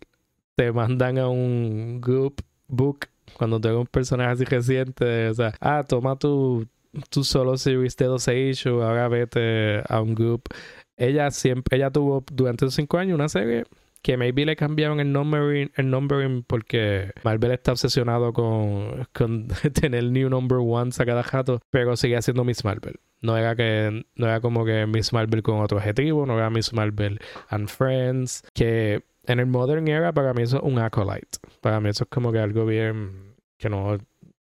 te 0.55 0.71
mandan 0.71 1.19
a 1.19 1.29
un 1.29 2.01
group 2.01 2.41
book 2.67 3.05
cuando 3.35 3.61
tengo 3.61 3.81
un 3.81 3.85
personaje 3.85 4.31
así 4.31 4.45
reciente. 4.45 5.29
O 5.29 5.33
sea, 5.35 5.53
ah, 5.61 5.85
toma 5.87 6.17
tu, 6.17 6.67
solo 7.11 7.55
series 7.55 7.95
de 7.97 8.05
12 8.05 8.49
issues, 8.49 8.83
ahora 8.83 9.07
vete 9.09 9.83
a 9.87 10.01
un 10.01 10.15
group. 10.15 10.45
Ella 10.95 11.29
siempre, 11.29 11.77
ella 11.77 11.91
tuvo 11.91 12.23
durante 12.31 12.65
esos 12.65 12.73
cinco 12.73 12.97
años 12.97 13.13
una 13.13 13.29
serie 13.29 13.65
que 14.01 14.17
maybe 14.17 14.45
le 14.45 14.55
cambiaron 14.55 14.99
el 14.99 15.11
numbering, 15.11 15.71
el 15.75 15.89
numbering 15.89 16.43
porque 16.43 17.11
Marvel 17.23 17.51
está 17.51 17.71
obsesionado 17.71 18.33
con, 18.33 19.07
con 19.13 19.47
tener 19.73 20.03
new 20.05 20.29
number 20.29 20.59
ones 20.59 20.99
a 20.99 21.05
cada 21.05 21.23
jato, 21.23 21.61
pero 21.69 21.95
sigue 21.95 22.17
haciendo 22.17 22.43
Miss 22.43 22.63
Marvel. 22.63 22.99
No 23.21 23.35
era 23.37 23.55
que 23.55 24.05
no 24.15 24.27
era 24.27 24.41
como 24.41 24.63
que 24.63 24.85
Miss 24.85 25.11
Marvel 25.11 25.41
con 25.41 25.59
otro 25.59 25.77
objetivo, 25.77 26.25
no 26.25 26.37
era 26.37 26.49
Miss 26.49 26.73
Marvel 26.73 27.19
and 27.49 27.67
Friends, 27.67 28.43
que 28.53 29.03
en 29.25 29.39
el 29.39 29.45
Modern 29.47 29.87
Era 29.87 30.13
para 30.13 30.33
mí 30.33 30.43
eso 30.43 30.57
es 30.57 30.63
un 30.63 30.79
acolyte. 30.79 31.39
Para 31.61 31.79
mí 31.79 31.89
eso 31.89 32.05
es 32.05 32.09
como 32.09 32.31
que 32.31 32.39
algo 32.39 32.65
bien 32.65 33.35
que 33.57 33.69
no 33.69 33.97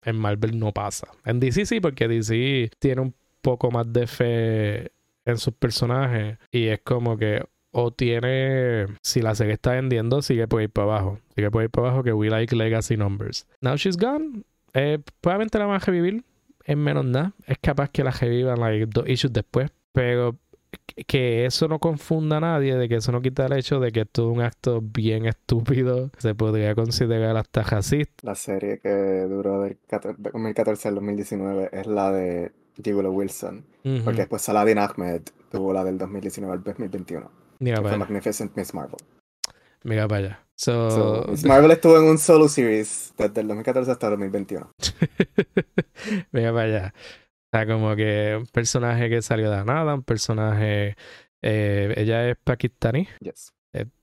en 0.02 0.16
Marvel 0.16 0.58
no 0.58 0.72
pasa. 0.72 1.08
En 1.24 1.40
DC 1.40 1.66
sí, 1.66 1.80
porque 1.80 2.08
DC 2.08 2.70
tiene 2.78 3.00
un 3.00 3.14
poco 3.40 3.70
más 3.70 3.92
de 3.92 4.06
fe 4.06 4.92
en 5.24 5.38
sus 5.38 5.54
personajes 5.54 6.38
y 6.50 6.66
es 6.66 6.80
como 6.80 7.16
que 7.16 7.44
o 7.78 7.90
tiene, 7.90 8.86
si 9.02 9.20
la 9.20 9.34
serie 9.34 9.52
está 9.52 9.72
vendiendo, 9.72 10.22
sigue 10.22 10.48
por 10.48 10.62
ir 10.62 10.70
para 10.70 10.84
abajo. 10.86 11.18
Sigue 11.34 11.50
por 11.50 11.62
ir 11.62 11.68
para 11.68 11.88
abajo 11.88 12.02
que 12.02 12.14
we 12.14 12.30
like 12.30 12.56
legacy 12.56 12.96
numbers. 12.96 13.46
Now 13.60 13.76
she's 13.76 13.98
gone. 13.98 14.44
Eh, 14.72 14.98
probablemente 15.20 15.58
la 15.58 15.66
van 15.66 15.76
a 15.76 15.78
revivir 15.80 16.24
en 16.64 16.78
menos 16.78 17.04
nada. 17.04 17.34
Es 17.46 17.58
capaz 17.58 17.90
que 17.90 18.02
la 18.02 18.12
revivan 18.12 18.60
like, 18.60 18.86
dos 18.86 19.06
issues 19.06 19.30
después. 19.30 19.70
Pero 19.92 20.38
que 21.06 21.44
eso 21.44 21.68
no 21.68 21.78
confunda 21.78 22.38
a 22.38 22.40
nadie, 22.40 22.76
de 22.76 22.88
que 22.88 22.94
eso 22.94 23.12
no 23.12 23.20
quita 23.20 23.44
el 23.44 23.52
hecho 23.52 23.78
de 23.78 23.92
que 23.92 24.00
esto 24.00 24.30
es 24.30 24.36
un 24.38 24.42
acto 24.42 24.80
bien 24.80 25.26
estúpido, 25.26 26.10
se 26.16 26.34
podría 26.34 26.74
considerar 26.74 27.36
hasta 27.36 27.62
racista. 27.62 28.14
La 28.22 28.34
serie 28.34 28.78
que 28.78 28.88
duró 29.28 29.60
del 29.60 29.76
2014 29.90 30.88
al 30.88 30.94
2019 30.94 31.68
es 31.72 31.86
la 31.86 32.10
de 32.10 32.52
Gigolo 32.82 33.12
Wilson, 33.12 33.66
porque 34.02 34.20
después 34.20 34.40
Saladin 34.40 34.78
Ahmed 34.78 35.20
tuvo 35.50 35.74
la 35.74 35.84
del 35.84 35.98
2019 35.98 36.54
al 36.54 36.62
2021. 36.62 37.45
Mira 37.58 37.82
para 37.82 37.96
Magnificent 37.96 38.56
Miss 38.56 38.74
Marvel. 38.74 38.98
Mira 39.82 40.08
para 40.08 40.18
allá. 40.18 40.46
So, 40.56 41.26
Miss 41.30 41.44
Marvel 41.44 41.70
estuvo 41.70 41.96
en 41.96 42.04
un 42.04 42.18
solo 42.18 42.48
series 42.48 43.14
desde 43.16 43.40
el 43.40 43.48
2014 43.48 43.90
hasta 43.90 44.06
el 44.06 44.12
2021. 44.12 44.70
Mira 46.32 46.52
para 46.52 46.62
allá. 46.62 46.94
O 46.96 47.56
sea, 47.56 47.66
como 47.66 47.94
que 47.94 48.36
un 48.38 48.46
personaje 48.46 49.08
que 49.08 49.22
salió 49.22 49.50
de 49.50 49.64
nada, 49.64 49.94
un 49.94 50.02
personaje. 50.02 50.96
Eh, 51.42 51.94
ella 51.96 52.28
es 52.28 52.36
pakistaní. 52.42 53.06
Yes. 53.20 53.52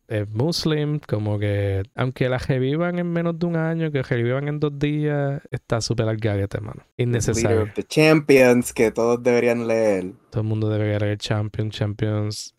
Es, 0.07 0.29
muslim, 0.29 0.99
como 0.99 1.39
que 1.39 1.83
aunque 1.95 2.29
la 2.29 2.37
revivan 2.37 2.99
en 2.99 3.11
menos 3.11 3.39
de 3.39 3.45
un 3.45 3.55
año, 3.55 3.91
que 3.91 4.03
revivan 4.03 4.47
en 4.47 4.59
dos 4.59 4.77
días, 4.77 5.41
está 5.49 5.81
súper 5.81 6.07
al 6.07 6.17
garete, 6.17 6.59
mano. 6.59 6.83
Innecesario. 6.97 7.71
The 7.73 7.83
Champions, 7.83 8.73
que 8.73 8.91
todos 8.91 9.23
deberían 9.23 9.65
leer. 9.65 10.13
Todo 10.29 10.41
el 10.41 10.47
mundo 10.47 10.69
debería 10.69 10.99
leer 10.99 11.17
Champions, 11.17 11.75
Champions 11.75 12.53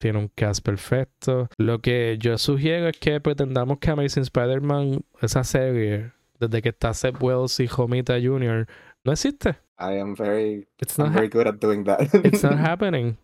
tiene 0.00 0.18
un 0.18 0.28
cast 0.28 0.64
perfecto. 0.64 1.48
Lo 1.58 1.80
que 1.80 2.16
yo 2.18 2.38
sugiero 2.38 2.88
es 2.88 2.98
que 2.98 3.20
pretendamos 3.20 3.78
que 3.78 3.90
Amazing 3.90 4.22
Spider-Man, 4.22 5.04
esa 5.20 5.44
serie, 5.44 6.12
desde 6.40 6.62
que 6.62 6.70
está 6.70 6.92
Seth 6.94 7.22
Wells 7.22 7.60
y 7.60 7.68
Homita 7.68 8.14
Jr., 8.14 8.66
no 9.04 9.12
existe. 9.12 9.56
I 9.78 9.98
am 9.98 10.14
very, 10.16 10.66
it's 10.80 10.98
not 10.98 11.12
very 11.12 11.28
good 11.28 11.46
at 11.46 11.60
doing 11.60 11.84
that. 11.84 12.12
it's 12.24 12.42
not 12.42 12.58
happening. 12.58 13.16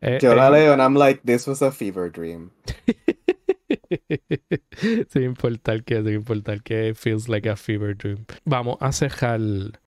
Eh, 0.00 0.18
yo 0.22 0.34
la 0.34 0.48
eh, 0.48 0.50
leo 0.50 0.72
and 0.72 0.80
I'm 0.80 0.94
like, 0.94 1.22
this 1.24 1.46
was 1.46 1.60
a 1.62 1.70
fever 1.70 2.08
dream. 2.08 2.52
sin 5.08 5.22
importar 5.22 5.84
que, 5.84 6.02
sin 6.02 6.14
importar 6.14 6.62
que, 6.62 6.94
feels 6.94 7.28
like 7.28 7.48
a 7.48 7.56
fever 7.56 7.96
dream. 7.96 8.24
Vamos 8.44 8.76
a 8.80 8.92
cerrar. 8.92 9.40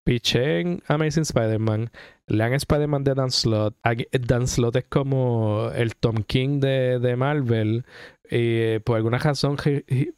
Piché 0.03 0.61
en 0.61 0.81
Amazing 0.87 1.23
Spider-Man. 1.23 1.91
Lean 2.27 2.53
Spider-Man 2.53 3.03
de 3.03 3.13
Dan 3.13 3.31
Slott. 3.31 3.75
Dan 4.11 4.47
Slott 4.47 4.75
es 4.77 4.85
como 4.85 5.69
el 5.75 5.95
Tom 5.95 6.23
King 6.23 6.59
de, 6.59 6.99
de 6.99 7.15
Marvel. 7.15 7.85
Y 8.31 8.59
eh, 8.59 8.79
por 8.79 8.95
alguna 8.95 9.17
razón 9.17 9.57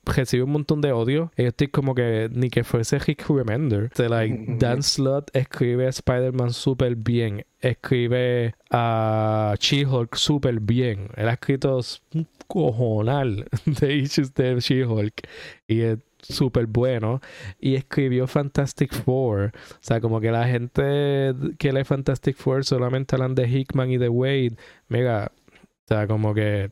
recibe 0.05 0.43
un 0.43 0.51
montón 0.51 0.81
de 0.81 0.91
odio. 0.91 1.31
Y 1.35 1.45
estoy 1.45 1.69
como 1.69 1.95
que 1.95 2.29
ni 2.31 2.51
que 2.51 2.63
fuese 2.63 2.99
Rick 2.99 3.27
Remender. 3.27 3.89
like, 3.97 4.55
Dan 4.59 4.83
Slott 4.83 5.35
escribe 5.35 5.87
a 5.87 5.89
Spider-Man 5.89 6.53
súper 6.53 6.95
bien. 6.95 7.43
Escribe 7.59 8.53
a 8.69 9.55
She-Hulk 9.59 10.15
súper 10.15 10.59
bien. 10.59 11.09
Él 11.15 11.27
ha 11.27 11.33
escrito 11.33 11.79
un 12.13 12.27
cojonal 12.45 13.47
de 13.65 13.95
issues 13.95 14.31
de 14.35 14.59
She-Hulk. 14.59 15.27
Y 15.67 15.81
es 15.81 15.97
súper 16.21 16.67
bueno. 16.67 17.19
Y 17.59 17.73
escribió 17.73 18.27
Fantastic 18.27 18.93
Four. 18.93 19.53
O 19.55 19.77
sea, 19.79 19.99
como 19.99 20.21
que 20.21 20.29
la 20.29 20.47
gente 20.47 21.33
que 21.57 21.73
lee 21.73 21.83
Fantastic 21.83 22.37
Four 22.37 22.63
solamente 22.63 23.15
hablan 23.15 23.33
de 23.33 23.49
Hickman 23.49 23.89
y 23.89 23.97
de 23.97 24.09
Wade. 24.09 24.55
Mega. 24.87 25.31
O 25.35 25.87
sea, 25.87 26.05
como 26.05 26.35
que 26.35 26.69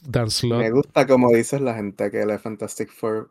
Dan 0.00 0.30
Slott. 0.30 0.60
Me 0.60 0.70
gusta 0.70 1.06
como 1.06 1.30
dices 1.30 1.60
la 1.60 1.74
gente 1.74 2.10
que 2.10 2.24
lee 2.24 2.38
Fantastic 2.38 2.90
Four 2.90 3.28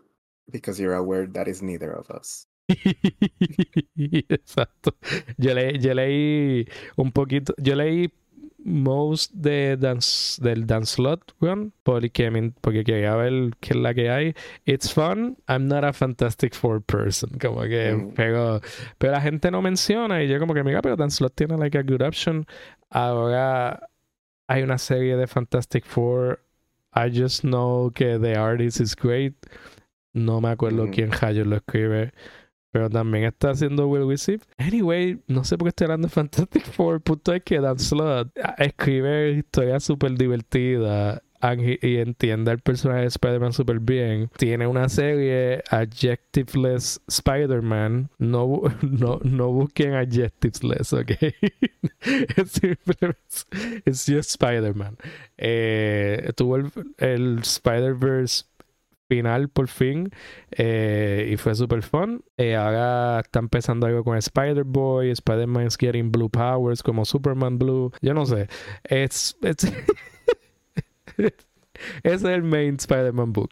because 0.48 0.82
you're 0.82 0.96
aware 0.96 1.28
that 1.28 1.48
is 1.48 1.62
neither 1.62 1.92
of 1.92 2.10
us. 2.10 2.48
Exacto. 3.98 4.96
Yo, 5.38 5.54
yo 5.54 5.94
leí 5.94 6.68
un 6.96 7.12
poquito, 7.12 7.54
yo 7.58 7.76
leí 7.76 8.12
most 8.64 9.32
de 9.34 9.76
dance, 9.78 10.42
del 10.42 10.68
dance 10.68 10.96
slot 10.96 11.34
run 11.40 11.74
porque, 11.84 12.52
porque 12.62 12.84
quería 12.84 13.16
ver 13.16 13.52
qué 13.60 13.74
es 13.74 13.80
la 13.80 13.94
que 13.94 14.10
hay. 14.10 14.36
It's 14.66 14.94
fun. 14.94 15.38
I'm 15.48 15.68
not 15.68 15.84
a 15.84 15.94
Fantastic 15.94 16.54
Four 16.54 16.82
person. 16.82 17.32
Como 17.40 17.62
que, 17.64 17.94
mm. 17.94 18.14
pero, 18.14 18.62
pero 18.98 19.14
la 19.14 19.22
gente 19.22 19.52
no 19.52 19.62
menciona 19.62 20.24
y 20.24 20.28
yo 20.28 20.40
como 20.40 20.54
que, 20.54 20.64
mira, 20.64 20.82
pero 20.82 20.96
dance 20.96 21.18
slot 21.18 21.36
tiene 21.36 21.58
like 21.58 21.78
a 21.78 21.84
good 21.84 22.02
option. 22.02 22.46
Ahora 22.90 23.88
hay 24.48 24.64
una 24.64 24.78
serie 24.78 25.16
de 25.16 25.28
Fantastic 25.28 25.86
Four. 25.86 26.40
I 26.94 27.10
just 27.10 27.44
know 27.44 27.92
que 27.94 28.20
the 28.20 28.36
artist 28.36 28.80
is 28.82 28.96
great. 28.96 29.34
No 30.14 30.42
me 30.42 30.50
acuerdo 30.50 30.88
mm. 30.88 30.92
quién 30.92 31.12
Hayo 31.12 31.46
lo 31.46 31.58
escribe. 31.58 32.12
Pero 32.74 32.90
también 32.90 33.26
está 33.26 33.50
haciendo 33.50 33.88
Will 33.88 34.08
Receive. 34.08 34.44
Anyway, 34.58 35.22
no 35.28 35.44
sé 35.44 35.58
por 35.58 35.66
qué 35.66 35.70
estoy 35.70 35.86
hablando 35.86 36.08
de 36.08 36.14
Fantastic 36.14 36.64
Four. 36.64 36.96
El 36.96 37.02
punto 37.02 37.34
es 37.34 37.44
que 37.44 37.60
Dan 37.60 37.78
Slott 37.78 38.30
escribe 38.58 39.32
historias 39.32 39.84
súper 39.84 40.18
divertidas 40.18 41.22
y 41.82 41.98
entiende 41.98 42.52
el 42.52 42.60
personaje 42.60 43.02
de 43.02 43.08
Spider-Man 43.08 43.54
súper 43.54 43.80
bien. 43.80 44.30
Tiene 44.38 44.68
una 44.68 44.90
serie 44.90 45.64
Adjectiveless 45.70 47.02
Spider-Man. 47.08 48.10
No, 48.20 48.62
no, 48.82 49.20
no 49.24 49.52
busquen 49.52 49.94
Adjectiveless, 49.94 50.94
¿ok? 50.94 51.12
es 53.86 54.06
just 54.06 54.32
Spider-Man. 54.32 54.98
Eh, 55.38 56.32
tuvo 56.36 56.58
el, 56.58 56.72
el 56.98 57.40
Spider-Verse 57.40 58.46
final 59.12 59.50
por 59.50 59.68
fin 59.68 60.10
eh, 60.52 61.30
y 61.34 61.36
fue 61.36 61.54
super 61.54 61.84
fun. 61.84 62.24
Eh, 62.38 62.56
ahora 62.56 63.20
está 63.20 63.40
empezando 63.40 63.86
algo 63.86 64.06
con 64.06 64.18
Spider-Boy, 64.18 65.12
Spider-Man 65.12 65.68
is 65.68 65.78
getting 65.78 66.14
blue 66.14 66.30
powers 66.30 66.82
como 66.82 67.04
Superman 67.04 67.58
Blue. 67.58 67.92
Yo 68.02 68.14
no 68.14 68.26
sé. 68.26 68.48
Es, 68.86 69.38
es 72.04 72.24
el 72.24 72.44
main 72.44 72.76
Spider-Man 72.76 73.34
book. 73.34 73.52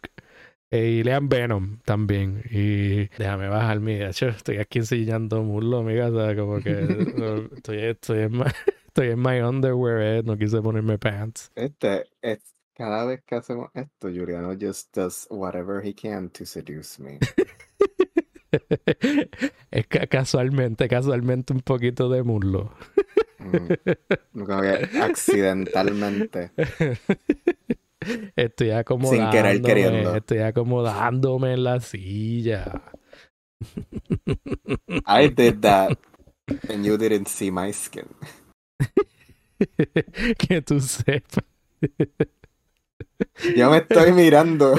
Eh, 0.72 0.88
y 0.88 1.02
lean 1.02 1.28
Venom 1.28 1.80
también. 1.84 2.44
Y 2.50 3.08
déjame 3.18 3.48
bajar 3.48 3.80
mi. 3.80 3.94
estoy 3.94 4.58
aquí 4.58 4.78
enseñando 4.78 5.42
muslo, 5.42 5.78
amiga. 5.78 6.10
como 6.36 6.60
que 6.60 6.70
estoy, 7.56 7.78
estoy, 7.78 8.18
en 8.20 8.32
my, 8.32 8.44
estoy 8.86 9.08
en 9.08 9.20
my 9.20 9.40
underwear, 9.40 10.24
no 10.24 10.36
quise 10.36 10.62
ponerme 10.62 10.98
pants. 10.98 11.50
Este, 11.56 12.06
este 12.22 12.60
cada 12.80 13.04
vez 13.04 13.22
que 13.26 13.34
hacemos 13.34 13.70
esto, 13.74 14.08
Juliano 14.08 14.54
just 14.58 14.94
does 14.94 15.26
whatever 15.28 15.82
he 15.84 15.92
can 15.92 16.30
to 16.30 16.46
seduce 16.46 16.98
me. 16.98 17.18
es 19.70 19.86
casualmente, 19.86 20.88
casualmente 20.88 21.52
un 21.52 21.60
poquito 21.60 22.08
de 22.08 22.22
muslo. 22.22 22.72
Mm, 23.38 24.42
como 24.44 24.62
que 24.62 24.88
accidentalmente. 25.00 26.50
Estoy 28.36 28.70
Sin 29.02 29.30
querer 29.30 29.60
queriendo. 29.60 29.98
acomodándome, 29.98 30.18
estoy 30.18 30.38
acomodándome 30.38 31.52
en 31.52 31.64
la 31.64 31.80
silla. 31.80 32.82
I 35.06 35.28
did 35.28 35.60
that 35.60 35.98
and 36.70 36.84
you 36.84 36.96
didn't 36.96 37.28
see 37.28 37.50
my 37.50 37.72
skin. 37.72 38.06
que 40.38 40.62
tú 40.62 40.80
sepas. 40.80 41.44
Yo 43.54 43.70
me 43.70 43.78
estoy 43.78 44.12
mirando. 44.12 44.74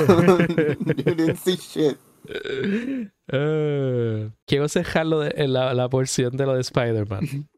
you 0.88 1.14
didn't 1.16 1.38
see 1.38 1.58
shit. 1.58 1.98
Eh, 2.28 4.30
quiero 4.46 4.68
cerrarlo 4.68 5.20
de, 5.20 5.48
la, 5.48 5.74
la 5.74 5.90
porción 5.90 6.36
de 6.36 6.46
lo 6.46 6.56
de 6.56 6.62
Spider-Man. 6.62 7.22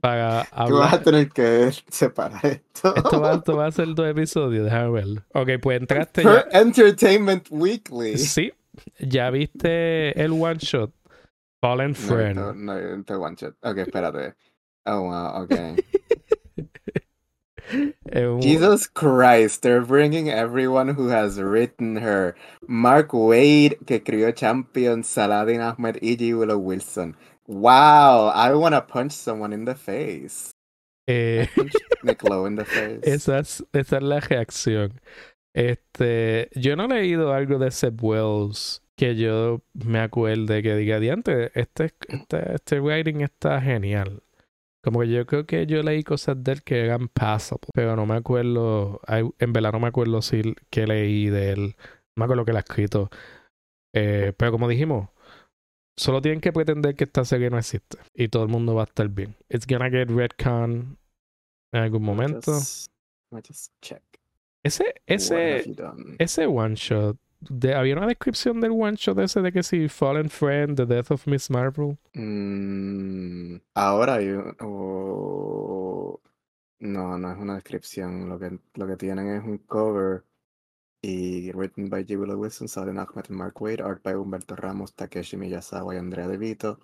Para 0.00 0.46
Tú 0.68 0.76
vas 0.76 0.92
a 0.92 1.02
tener 1.02 1.30
que 1.30 1.70
separar 1.88 2.44
esto. 2.44 2.94
Esto 2.94 3.20
va, 3.20 3.34
esto 3.34 3.56
va 3.56 3.66
a 3.66 3.72
ser 3.72 3.88
dos 3.94 4.06
episodios, 4.06 4.64
déjame 4.64 4.90
verlo. 4.90 5.22
Ok, 5.32 5.48
pues 5.60 5.80
entraste 5.80 6.22
Per 6.22 6.48
ya. 6.52 6.60
Entertainment 6.60 7.46
Weekly. 7.50 8.18
Sí, 8.18 8.52
ya 9.00 9.30
viste 9.30 10.20
el 10.22 10.32
one 10.32 10.58
shot. 10.58 10.92
Fallen 11.60 11.92
No, 11.92 11.96
Friend. 11.96 12.34
no, 12.36 12.52
no, 12.54 12.96
no 12.96 13.04
te 13.04 13.14
one 13.14 13.36
shot. 13.36 13.56
Ok, 13.62 13.78
espérate. 13.78 14.34
Oh, 14.84 15.00
wow, 15.00 15.42
okay. 15.42 15.74
Un- 17.72 18.40
Jesus 18.40 18.86
Christ, 18.86 19.62
they're 19.62 19.84
bringing 19.84 20.28
everyone 20.30 20.88
who 20.88 21.08
has 21.08 21.38
written 21.40 21.96
her. 21.96 22.34
Mark 22.68 23.12
Wade, 23.12 23.78
que 23.86 23.98
escribió 23.98 24.34
Champion, 24.34 25.02
Saladin 25.02 25.60
Ahmed, 25.60 25.98
E.G. 26.02 26.34
Willow 26.34 26.58
Wilson. 26.58 27.16
Wow, 27.48 28.28
I 28.34 28.52
want 28.54 28.74
to 28.74 28.80
punch 28.82 29.12
someone 29.12 29.52
in 29.52 29.64
the 29.64 29.74
face. 29.74 30.50
eh, 31.08 31.46
Punch 31.54 31.72
Nick 32.02 32.22
Lowe 32.24 32.46
in 32.46 32.56
the 32.56 32.64
face. 32.64 33.00
esa, 33.04 33.38
es, 33.38 33.64
esa 33.72 33.96
es 33.98 34.02
la 34.02 34.20
reacción. 34.20 35.00
Este, 35.54 36.50
yo 36.54 36.76
no 36.76 36.84
he 36.84 36.88
leído 36.88 37.32
algo 37.32 37.58
de 37.58 37.70
Seb 37.70 38.02
Wells 38.02 38.82
que 38.96 39.14
yo 39.16 39.62
me 39.74 40.00
acuerde 40.00 40.62
que 40.62 40.74
diga, 40.74 40.98
diante, 41.00 41.50
este, 41.58 41.92
este, 42.08 42.54
este 42.54 42.80
writing 42.80 43.20
está 43.22 43.60
genial. 43.60 44.22
Como 44.86 45.00
que 45.00 45.08
yo 45.08 45.26
creo 45.26 45.46
que 45.46 45.66
yo 45.66 45.82
leí 45.82 46.04
cosas 46.04 46.44
de 46.44 46.52
él 46.52 46.62
que 46.62 46.84
eran 46.84 47.08
passable, 47.08 47.66
pero 47.74 47.96
no 47.96 48.06
me 48.06 48.14
acuerdo, 48.14 49.00
en 49.08 49.52
verdad 49.52 49.72
no 49.72 49.80
me 49.80 49.88
acuerdo 49.88 50.22
si 50.22 50.54
que 50.70 50.86
leí 50.86 51.28
de 51.28 51.50
él, 51.50 51.74
no 52.14 52.20
me 52.20 52.24
acuerdo 52.26 52.44
que 52.44 52.52
lo 52.52 52.58
ha 52.58 52.60
escrito. 52.60 53.10
Eh, 53.92 54.32
pero 54.36 54.52
como 54.52 54.68
dijimos, 54.68 55.08
solo 55.96 56.22
tienen 56.22 56.40
que 56.40 56.52
pretender 56.52 56.94
que 56.94 57.02
esta 57.02 57.24
serie 57.24 57.50
no 57.50 57.58
existe 57.58 57.98
y 58.14 58.28
todo 58.28 58.44
el 58.44 58.48
mundo 58.48 58.76
va 58.76 58.82
a 58.82 58.84
estar 58.84 59.08
bien. 59.08 59.34
It's 59.48 59.66
gonna 59.66 59.90
get 59.90 60.08
retcon 60.08 60.96
en 61.72 61.82
algún 61.82 62.04
momento. 62.04 62.52
Just, 62.52 62.92
check. 63.82 64.04
Ese, 64.62 64.94
ese, 65.06 65.64
ese 66.20 66.46
one 66.46 66.76
shot, 66.76 67.16
había 67.74 67.96
una 67.96 68.06
descripción 68.06 68.60
del 68.60 68.72
one 68.72 68.96
shot 68.96 69.18
ese 69.18 69.40
de 69.42 69.52
que 69.52 69.62
si 69.62 69.88
Fallen 69.88 70.30
Friend, 70.30 70.76
The 70.76 70.86
Death 70.86 71.10
of 71.12 71.26
Miss 71.26 71.50
Marvel. 71.50 71.98
Mm, 72.14 73.56
ahora 73.74 74.16
un- 74.16 74.56
oh, 74.60 76.20
no, 76.80 77.18
no 77.18 77.32
es 77.32 77.38
una 77.38 77.54
descripción. 77.54 78.28
Lo 78.28 78.38
que, 78.38 78.58
lo 78.74 78.86
que 78.86 78.96
tienen 78.96 79.28
es 79.28 79.44
un 79.44 79.58
cover 79.58 80.24
y 81.02 81.52
written 81.52 81.88
by 81.88 82.02
J. 82.04 82.18
Willow 82.18 82.38
Wilson, 82.40 82.68
Saladin 82.68 82.98
Ahmed 82.98 83.26
y 83.28 83.32
Mark 83.32 83.60
Wade, 83.60 83.82
art 83.82 84.02
by 84.02 84.14
Humberto 84.14 84.56
Ramos, 84.56 84.94
Takeshi 84.94 85.36
Miyazawa 85.36 85.94
y 85.94 85.98
Andrea 85.98 86.26
De 86.26 86.36
Vito, 86.38 86.80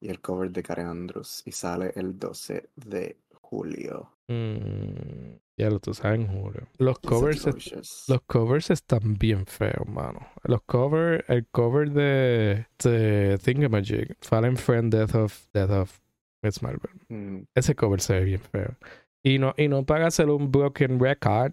y 0.00 0.08
el 0.08 0.20
cover 0.20 0.50
de 0.52 0.62
Karen 0.62 0.86
Andrews. 0.86 1.42
Y 1.46 1.52
sale 1.52 1.92
el 1.96 2.18
12 2.18 2.70
de 2.76 3.16
julio. 3.50 4.10
Mm, 4.28 5.38
ya 5.58 5.70
lo 5.70 5.80
tú 5.80 5.92
sabes, 5.92 6.20
en 6.20 6.28
julio. 6.28 6.68
Los 6.78 6.98
covers, 7.00 7.46
es- 7.46 8.04
los 8.08 8.20
covers 8.22 8.70
están 8.70 9.14
bien 9.14 9.44
feos, 9.46 9.86
mano. 9.88 10.20
Los 10.44 10.62
covers, 10.62 11.24
el 11.28 11.46
cover 11.48 11.90
de, 11.90 12.66
de 12.84 13.38
Thingamajig, 13.42 14.16
Fallen 14.20 14.56
Friend, 14.56 14.92
Death 14.94 15.14
of, 15.16 15.46
Death 15.52 15.70
of 15.70 15.98
Miss 16.42 16.62
Marvel. 16.62 16.90
Mm, 17.08 17.42
Ese 17.54 17.74
cover 17.74 18.00
se 18.00 18.14
ve 18.14 18.24
bien 18.24 18.40
feo. 18.40 18.76
Y 19.22 19.38
no, 19.38 19.52
y 19.58 19.68
no 19.68 19.84
para 19.84 20.06
hacer 20.06 20.30
un 20.30 20.50
broken 20.50 20.98
record, 21.00 21.52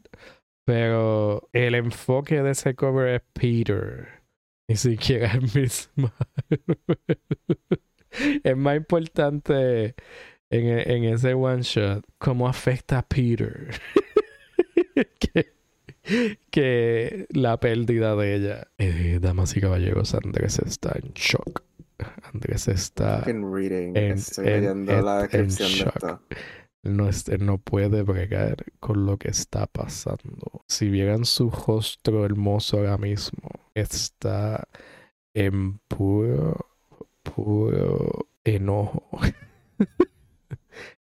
pero 0.66 1.50
el 1.52 1.76
enfoque 1.76 2.42
de 2.44 2.52
ese 2.52 2.76
cover 2.76 3.08
es 3.16 3.22
Peter. 3.34 4.08
Ni 4.70 4.76
siquiera 4.76 5.32
es 5.34 5.56
Miss 5.56 5.92
Marvel. 5.96 6.62
Es 8.44 8.56
más 8.58 8.78
importante 8.78 9.94
en, 10.50 10.66
e- 10.66 10.96
en 10.96 11.04
ese 11.06 11.34
one 11.34 11.62
shot 11.62 12.06
cómo 12.18 12.48
afecta 12.48 13.00
a 13.00 13.02
Peter 13.08 13.70
que, 15.20 15.54
que 16.50 17.28
la 17.32 17.60
pérdida 17.60 18.16
de 18.16 18.36
ella. 18.36 18.68
Eh, 18.78 19.20
damas 19.22 19.56
y 19.58 19.62
caballeros, 19.62 20.14
Andrés 20.16 20.60
está 20.60 20.98
en 21.02 21.12
shock. 21.14 21.64
Andrés 22.34 22.68
está 22.68 23.22
reading. 23.26 23.96
en- 23.96 24.12
Estoy 24.18 24.48
en- 24.48 24.86
la 24.86 25.28
en 25.32 25.48
shock. 25.48 26.22
no 27.40 27.58
puede 27.58 28.04
bregar 28.04 28.58
con 28.80 29.06
lo 29.06 29.18
que 29.18 29.30
está 29.30 29.68
pasando. 29.68 30.64
Si 30.68 30.90
vieran 30.90 31.26
su 31.26 31.50
rostro 31.50 32.24
hermoso 32.24 32.78
ahora 32.78 32.98
mismo, 32.98 33.50
está 33.74 34.68
en 35.34 35.80
puro, 35.88 36.68
puro 37.24 38.28
enojo. 38.46 39.10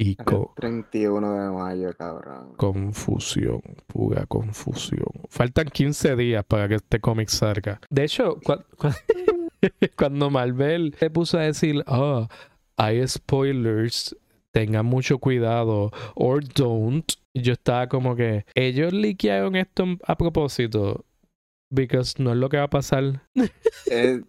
y 0.02 0.12
Es 0.12 0.18
el 0.20 0.24
co- 0.24 0.54
31 0.56 1.34
de 1.34 1.50
mayo, 1.50 1.94
cabrón. 1.96 2.54
confusión, 2.56 3.60
pura 3.86 4.24
confusión. 4.26 5.04
Faltan 5.28 5.66
15 5.66 6.16
días 6.16 6.42
para 6.44 6.68
que 6.68 6.76
este 6.76 7.00
cómic 7.00 7.28
salga. 7.28 7.80
De 7.90 8.04
hecho, 8.04 8.36
cua- 8.40 8.64
cua- 8.78 8.96
cuando 9.96 10.30
Marvel 10.30 10.94
se 10.98 11.10
puso 11.10 11.38
a 11.38 11.42
decir, 11.42 11.84
oh, 11.86 12.26
hay 12.78 13.06
spoilers, 13.06 14.16
tengan 14.52 14.86
mucho 14.86 15.18
cuidado, 15.18 15.90
or 16.14 16.42
don't, 16.42 17.12
yo 17.34 17.52
estaba 17.52 17.88
como 17.88 18.16
que, 18.16 18.46
ellos 18.54 18.92
liquearon 18.94 19.54
esto 19.54 19.84
a 20.06 20.16
propósito, 20.16 21.04
because 21.70 22.14
no 22.22 22.30
es 22.32 22.38
lo 22.38 22.48
que 22.48 22.56
va 22.56 22.64
a 22.64 22.70
pasar. 22.70 23.22
Eh, 23.90 24.22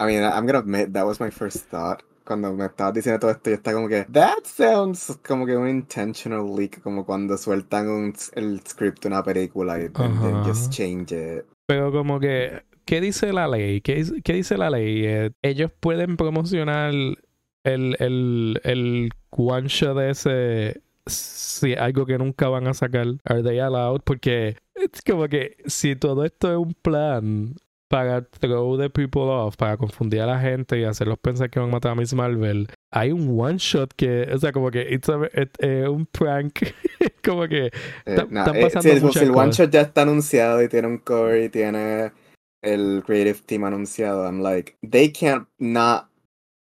I 0.00 0.04
mean, 0.06 0.24
I'm 0.24 0.46
gonna 0.46 0.58
admit 0.58 0.92
that 0.94 1.04
was 1.04 1.20
my 1.20 1.30
first 1.30 1.68
thought. 1.70 2.02
Cuando 2.24 2.54
me 2.54 2.66
estabas 2.66 2.94
diciendo 2.94 3.20
todo 3.20 3.30
esto, 3.30 3.50
yo 3.50 3.56
estaba 3.56 3.76
como 3.76 3.88
que, 3.88 4.04
that 4.12 4.44
sounds 4.44 5.18
como 5.26 5.44
que 5.44 5.56
un 5.56 5.68
intentional 5.68 6.56
leak, 6.56 6.80
como 6.80 7.04
cuando 7.04 7.36
sueltan 7.36 7.88
un, 7.88 8.14
el 8.32 8.60
script 8.66 9.02
de 9.02 9.08
una 9.08 9.22
película 9.22 9.78
y 9.78 9.90
then 9.90 10.42
just 10.44 10.72
change 10.72 11.12
it. 11.12 11.44
Pero 11.66 11.92
como 11.92 12.18
que, 12.20 12.62
¿qué 12.84 13.00
dice 13.00 13.32
la 13.32 13.46
ley? 13.46 13.80
¿Qué, 13.80 14.04
qué 14.22 14.32
dice 14.32 14.56
la 14.56 14.70
ley? 14.70 15.04
Eh, 15.04 15.30
ellos 15.42 15.70
pueden 15.80 16.16
promocionar 16.16 16.92
el, 16.92 17.96
el, 17.98 18.60
el 18.64 19.10
one 19.30 19.68
shot 19.68 19.96
de 19.96 20.10
ese 20.10 20.82
si 21.06 21.74
algo 21.74 22.06
que 22.06 22.18
nunca 22.18 22.48
van 22.48 22.66
a 22.66 22.74
sacar. 22.74 23.06
Are 23.24 23.42
they 23.42 23.58
allowed? 23.58 24.00
Porque 24.02 24.56
es 24.74 25.02
como 25.06 25.28
que 25.28 25.56
si 25.66 25.96
todo 25.96 26.24
esto 26.24 26.50
es 26.50 26.58
un 26.58 26.74
plan 26.74 27.54
para 27.88 28.22
throw 28.24 28.76
the 28.78 28.90
people 28.90 29.22
off, 29.22 29.56
para 29.56 29.76
confundir 29.76 30.20
a 30.22 30.26
la 30.26 30.40
gente 30.40 30.78
y 30.78 30.84
hacerlos 30.84 31.18
pensar 31.18 31.50
que 31.50 31.60
van 31.60 31.68
a 31.68 31.72
matar 31.72 31.92
a 31.92 31.94
Miss 31.94 32.14
Marvel, 32.14 32.68
hay 32.92 33.12
un 33.12 33.38
one 33.38 33.58
shot 33.58 33.92
que, 33.94 34.22
o 34.32 34.38
sea, 34.38 34.52
como 34.52 34.70
que 34.70 34.82
it's 34.92 35.08
a- 35.08 35.90
un 35.90 36.06
prank. 36.06 36.54
como 37.24 37.46
que 37.48 37.66
Eh, 37.66 38.16
están 38.16 38.30
eh, 38.56 38.60
pasando 38.60 39.12
sí, 39.12 39.18
el- 39.18 39.24
el 39.24 39.30
one 39.30 39.52
shot 39.52 39.70
ya 39.70 39.80
está 39.82 40.02
anunciado 40.02 40.62
y 40.62 40.68
tiene 40.68 40.88
un 40.88 40.98
cover 40.98 41.42
y 41.42 41.48
tiene 41.48 42.12
el 42.62 43.02
creative 43.04 43.40
team 43.46 43.64
anunciado, 43.64 44.24
I'm 44.24 44.40
like, 44.42 44.76
they 44.82 45.12
can't 45.12 45.46
not 45.58 46.08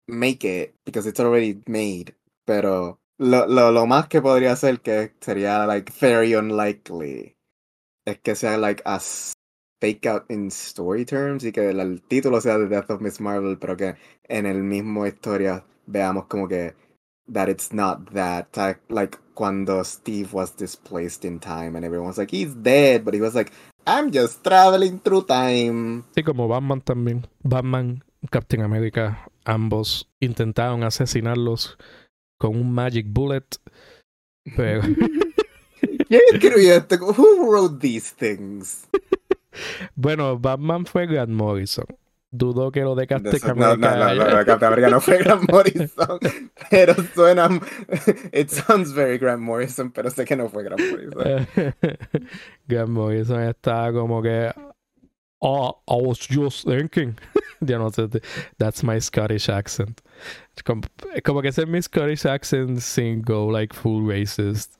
make 0.08 0.44
it 0.44 0.74
because 0.84 1.08
it's 1.08 1.20
already 1.20 1.60
made. 1.66 2.14
Pero 2.46 3.00
lo, 3.18 3.46
lo, 3.46 3.72
lo 3.72 3.86
más 3.86 4.08
que 4.08 4.20
podría 4.22 4.54
ser 4.56 4.80
que 4.80 5.12
sería 5.20 5.66
like 5.66 5.92
very 6.00 6.34
unlikely 6.34 7.34
es 8.06 8.18
que 8.20 8.34
sea 8.34 8.56
like 8.58 8.82
a 8.84 8.96
s- 8.96 9.32
fake 9.80 10.06
out 10.06 10.24
in 10.30 10.48
story 10.48 11.04
terms 11.04 11.44
y 11.44 11.52
que 11.52 11.70
el, 11.70 12.02
título 12.02 12.40
sea 12.40 12.58
The 12.58 12.68
Death 12.68 12.90
of 12.90 13.00
Miss 13.00 13.20
Marvel, 13.20 13.58
pero 13.58 13.76
que 13.76 13.96
en 14.28 14.46
el 14.46 14.62
mismo 14.62 15.06
historia 15.06 15.64
veamos 15.86 16.26
como 16.26 16.48
que 16.48 16.74
that 17.32 17.48
it's 17.48 17.72
not 17.72 18.12
that 18.12 18.48
like 18.88 19.18
cuando 19.34 19.82
Steve 19.84 20.32
was 20.32 20.56
displaced 20.56 21.24
in 21.24 21.40
time 21.40 21.76
and 21.76 21.84
everyone 21.84 22.08
was 22.08 22.18
like 22.18 22.30
he's 22.30 22.54
dead 22.54 23.04
but 23.04 23.14
he 23.14 23.20
was 23.20 23.34
like 23.34 23.52
I'm 23.86 24.10
just 24.12 24.42
traveling 24.42 25.00
through 25.00 25.26
time 25.26 26.04
Sí, 26.14 26.22
como 26.22 26.48
Batman 26.48 26.80
también. 26.80 27.26
Batman, 27.42 28.02
Captain 28.30 28.62
America, 28.62 29.28
ambos 29.44 30.08
intentaron 30.20 30.82
asesinarlos 30.82 31.76
con 32.38 32.56
un 32.56 32.72
Magic 32.72 33.06
Bullet, 33.08 33.46
pero 34.56 34.82
¿Quién 36.08 36.20
escribió 36.32 36.74
esto? 36.74 36.96
Who 36.98 37.50
wrote 37.50 37.80
these 37.80 38.12
things? 38.12 38.86
bueno, 39.94 40.38
Batman 40.38 40.86
fue 40.86 41.06
Grant 41.06 41.30
Morrison. 41.30 41.86
dudo 42.30 42.70
que 42.70 42.80
lo 42.80 42.94
de 42.94 43.06
Captain 43.06 43.34
no, 43.56 43.76
no, 43.76 44.14
no, 44.14 44.36
de 44.36 44.44
Captain 44.44 44.66
America 44.66 44.90
no 44.90 45.00
fue 45.00 45.18
Grant 45.18 45.50
Morrison, 45.50 46.18
pero 46.70 46.94
suena, 47.14 47.48
it 48.32 48.50
sounds 48.50 48.92
very 48.92 49.18
Grant 49.18 49.40
Morrison, 49.40 49.90
pero 49.90 50.10
sé 50.10 50.24
que 50.24 50.36
no 50.36 50.48
fue 50.48 50.64
Grant 50.64 50.80
Morrison. 50.80 51.74
Grant 52.68 52.90
Morrison 52.90 53.42
estaba 53.42 53.92
como 53.92 54.22
que. 54.22 54.52
Oh, 55.38 55.82
I 55.86 55.96
was 55.96 56.18
just 56.18 56.64
thinking. 56.66 57.16
Yo 57.60 57.78
no 57.78 57.90
sé. 57.90 58.08
That's 58.58 58.82
my 58.82 58.98
Scottish 58.98 59.48
accent. 59.50 60.00
Como, 60.64 60.82
como 61.24 61.42
que 61.42 61.48
ese 61.48 61.62
es 61.62 61.68
mi 61.68 61.80
Scottish 61.82 62.24
accent 62.24 62.80
sin 62.80 63.20
go 63.22 63.46
like 63.46 63.74
full 63.74 64.02
racist. 64.02 64.70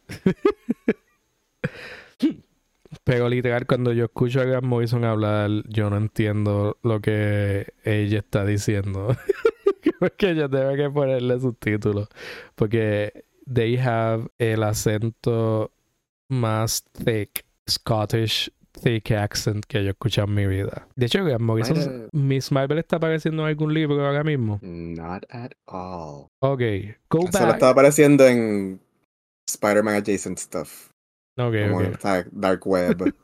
Pero 3.07 3.29
literal, 3.29 3.67
cuando 3.67 3.93
yo 3.93 4.07
escucho 4.07 4.41
a 4.41 4.45
Grant 4.45 4.65
Morrison 4.67 5.05
hablar, 5.05 5.49
yo 5.69 5.89
no 5.89 5.97
entiendo 5.97 6.77
lo 6.83 7.01
que 7.01 7.73
ella 7.85 8.19
está 8.19 8.45
diciendo. 8.45 9.17
Porque 10.01 10.35
yo 10.35 10.51
tengo 10.51 10.75
que 10.75 10.91
ponerle 10.91 11.39
subtítulos. 11.39 12.09
Porque 12.57 13.25
they 13.47 13.77
have 13.79 14.27
el 14.39 14.65
acento 14.65 15.71
más 16.29 16.83
thick, 17.05 17.45
Scottish 17.71 18.51
thick 18.83 19.13
accent 19.13 19.65
que 19.67 19.83
yo 19.83 19.91
he 19.91 19.91
escuchado 19.93 20.27
en 20.27 20.35
mi 20.35 20.47
vida. 20.49 20.89
De 20.97 21.07
hecho, 21.07 21.25
Grant 21.25 21.43
Morrison, 21.43 21.77
Might 21.79 22.13
Miss 22.13 22.51
Marvel 22.51 22.79
está 22.79 22.97
apareciendo 22.97 23.43
en 23.43 23.49
algún 23.51 23.73
libro 23.73 24.05
ahora 24.05 24.25
mismo. 24.25 24.59
Not 24.63 25.25
at 25.31 25.53
all. 25.67 26.27
Ok, 26.41 26.61
go 27.09 27.21
Solo 27.31 27.47
back. 27.47 27.55
estaba 27.55 27.71
apareciendo 27.71 28.27
en 28.27 28.81
Spider-Man 29.49 29.95
adjacent 29.95 30.39
stuff, 30.39 30.91
Ok, 31.37 31.55
como 31.71 31.79
ok. 31.89 31.99
¿sabes? 32.01 32.27
Dark 32.33 32.67
Web 32.67 33.15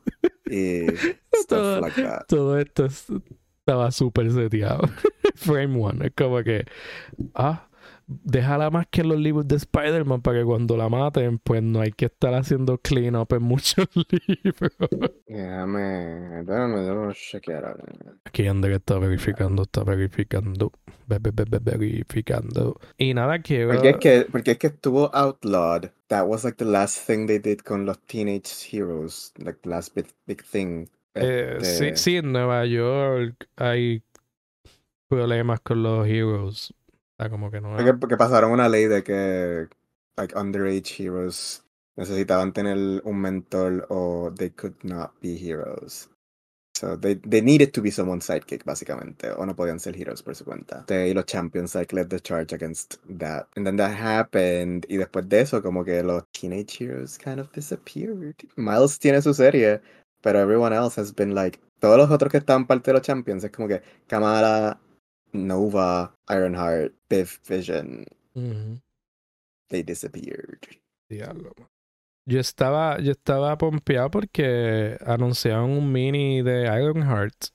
y 0.45 0.85
Todo- 1.47 1.77
stuff 1.77 1.81
like 1.81 2.01
that. 2.03 2.25
Todo 2.27 2.59
esto 2.59 2.85
es- 2.85 3.07
estaba 3.59 3.91
súper 3.91 4.31
seteado. 4.31 4.89
Frame 5.35 5.79
one. 5.81 6.07
Es 6.07 6.13
como 6.15 6.43
que, 6.43 6.65
ah, 7.33 7.67
déjala 8.07 8.69
más 8.69 8.87
que 8.89 9.01
en 9.01 9.09
los 9.09 9.19
libros 9.19 9.47
de 9.47 9.55
Spider-Man 9.55 10.21
para 10.21 10.39
que 10.39 10.45
cuando 10.45 10.77
la 10.77 10.89
maten, 10.89 11.39
pues 11.39 11.61
no 11.63 11.81
hay 11.81 11.91
que 11.91 12.05
estar 12.05 12.33
haciendo 12.33 12.77
clean 12.77 13.15
up 13.15 13.27
en 13.33 13.43
muchos 13.43 13.87
libros. 14.27 14.71
Déjame, 15.27 16.43
déjame, 16.45 16.81
déjame 16.81 17.13
chequear. 17.13 17.77
Aquí 18.25 18.47
Ander 18.47 18.71
está 18.73 18.99
verificando, 18.99 19.63
está 19.63 19.83
verificando, 19.83 20.71
ve- 21.07 21.19
ve- 21.19 21.31
ve- 21.33 21.45
ve- 21.49 21.59
verificando. 21.77 22.79
Y 22.97 23.13
nada, 23.13 23.39
quiero... 23.39 23.73
Porque 23.73 23.89
es 23.89 23.97
que, 23.97 24.25
porque 24.31 24.51
es 24.51 24.57
que 24.57 24.67
estuvo 24.67 25.09
Outlawed. 25.15 25.91
That 26.07 26.27
was 26.27 26.43
like 26.43 26.57
the 26.57 26.65
last 26.65 27.07
thing 27.07 27.25
they 27.27 27.39
did 27.39 27.59
con 27.59 27.85
los 27.85 27.99
Teenage 28.05 28.49
Heroes. 28.71 29.33
Like 29.37 29.59
the 29.63 29.69
last 29.69 29.95
big, 29.95 30.07
big 30.27 30.43
thing. 30.43 30.87
Eh, 31.15 31.57
sí, 31.61 31.85
Este, 31.85 31.97
sí, 31.97 32.17
en 32.17 32.31
Nueva 32.31 32.65
York 32.65 33.47
hay 33.55 34.03
problemas 35.07 35.59
con 35.61 35.83
los 35.83 36.07
heroes. 36.07 36.73
Sea, 37.23 37.29
como 37.29 37.49
que 37.49 37.61
no... 37.61 37.75
Porque, 37.75 37.93
porque 37.93 38.17
pasaron 38.17 38.51
una 38.51 38.69
ley 38.69 38.85
de 38.85 39.03
que 39.03 39.67
like 40.17 40.37
underage 40.37 40.95
heroes 40.97 41.63
necesitaban 41.95 42.53
tener 42.53 43.01
un 43.03 43.21
mentor 43.21 43.85
o 43.89 44.31
they 44.35 44.49
could 44.49 44.75
not 44.83 45.11
be 45.21 45.35
heroes. 45.35 46.09
So 46.75 46.97
they, 46.97 47.15
they 47.15 47.41
needed 47.41 47.71
to 47.73 47.81
be 47.81 47.91
someone's 47.91 48.25
sidekick, 48.25 48.65
básicamente, 48.65 49.31
o 49.37 49.45
no 49.45 49.55
podían 49.55 49.79
ser 49.79 49.95
heroes 49.95 50.23
por 50.23 50.35
su 50.35 50.43
cuenta. 50.43 50.85
Y 50.89 51.13
los 51.13 51.25
champions 51.25 51.75
like 51.75 51.93
led 51.95 52.09
the 52.09 52.19
charge 52.19 52.51
against 52.51 52.97
that. 53.19 53.47
And 53.55 53.65
then 53.65 53.77
that 53.77 53.91
happened. 53.91 54.85
Y 54.89 54.97
después 54.97 55.29
de 55.29 55.41
eso, 55.41 55.61
como 55.61 55.85
que 55.85 56.01
los 56.03 56.23
teenage 56.31 56.81
heroes 56.81 57.17
kind 57.17 57.39
of 57.39 57.51
disappeared. 57.53 58.35
Miles 58.57 58.97
tiene 58.97 59.21
su 59.21 59.33
serie, 59.33 59.81
pero 60.21 60.39
everyone 60.39 60.73
else 60.73 60.99
has 60.99 61.13
been 61.13 61.35
like. 61.35 61.59
Todos 61.79 61.97
los 61.97 62.09
otros 62.09 62.31
que 62.31 62.39
estaban 62.39 62.65
parte 62.65 62.91
de 62.91 62.97
los 62.97 63.05
champions 63.05 63.43
es 63.43 63.51
como 63.51 63.67
que 63.67 63.81
Kamala, 64.07 64.79
Nova, 65.33 66.15
Ironheart, 66.29 66.93
Biff, 67.09 67.39
Vision, 67.47 68.05
they 69.69 69.83
disappeared. 69.83 70.59
Diablo. 71.09 71.51
Yo 72.25 72.39
estaba, 72.39 72.99
yo 72.99 73.11
estaba 73.11 73.57
pompeado 73.57 74.09
porque 74.09 74.97
anunciaron 75.05 75.71
un 75.71 75.91
mini 75.91 76.41
de 76.41 76.63
Ironheart. 76.65 77.47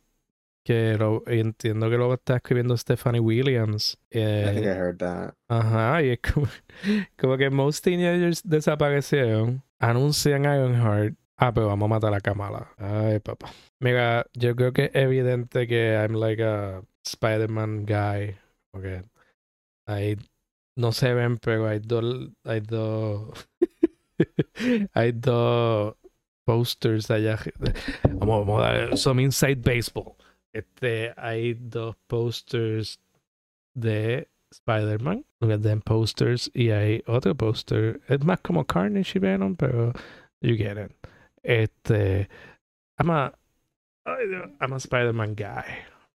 Que 0.64 0.98
lo, 0.98 1.22
entiendo 1.26 1.88
que 1.88 1.96
lo 1.96 2.12
está 2.12 2.36
escribiendo 2.36 2.76
Stephanie 2.76 3.20
Williams. 3.20 3.96
I 4.12 4.18
think 4.52 4.66
I 4.66 4.68
Eh, 4.68 4.74
heard 4.74 4.98
that. 4.98 5.34
ajá, 5.48 6.02
y 6.02 6.10
es 6.10 6.18
como, 6.20 6.46
como 7.16 7.38
que 7.38 7.48
most 7.48 7.82
teenagers 7.82 8.42
desaparecieron. 8.44 9.62
Anuncian 9.78 10.42
Ironheart. 10.44 11.14
Ah, 11.38 11.54
pero 11.54 11.68
vamos 11.68 11.86
a 11.86 11.88
matar 11.94 12.12
a 12.12 12.20
Kamala. 12.20 12.70
Ay, 12.76 13.18
papá. 13.20 13.50
Mira, 13.80 14.26
yo 14.34 14.54
creo 14.56 14.74
que 14.74 14.86
es 14.86 14.90
evidente 14.96 15.66
que 15.66 15.94
I'm 15.94 16.12
like 16.20 16.42
a 16.44 16.82
Spider-Man 17.08 17.86
guy. 17.86 18.36
Porque 18.70 19.04
hay, 19.86 20.16
no 20.76 20.92
se 20.92 21.14
ven, 21.14 21.38
pero 21.38 21.66
hay 21.66 21.80
dos, 21.80 22.30
hay 22.44 22.60
dos, 22.60 23.48
hay 24.94 25.12
dos 25.12 25.94
posters 26.44 27.10
allá. 27.10 27.38
Vamos, 28.04 28.46
vamos 28.46 28.64
a 28.64 28.72
dar 28.72 28.96
some 28.98 29.22
inside 29.22 29.62
baseball. 29.62 30.16
Este, 30.52 31.12
hay 31.16 31.54
dos 31.54 31.96
posters 32.06 32.98
de 33.74 34.28
Spider-Man, 34.50 35.24
then 35.40 35.80
posters 35.82 36.50
y 36.54 36.70
hay 36.70 37.02
otro 37.06 37.34
poster. 37.34 38.00
Es 38.08 38.24
más 38.24 38.40
como 38.40 38.64
Carnage 38.64 39.16
y 39.16 39.20
Venom, 39.20 39.56
pero 39.56 39.92
you 40.40 40.56
get 40.56 40.78
it. 40.78 40.90
Este, 41.42 42.28
I'm 42.98 43.10
a, 43.10 43.32
I'm 44.60 44.72
a 44.72 44.76
Spider-Man 44.76 45.34
guy. 45.34 45.64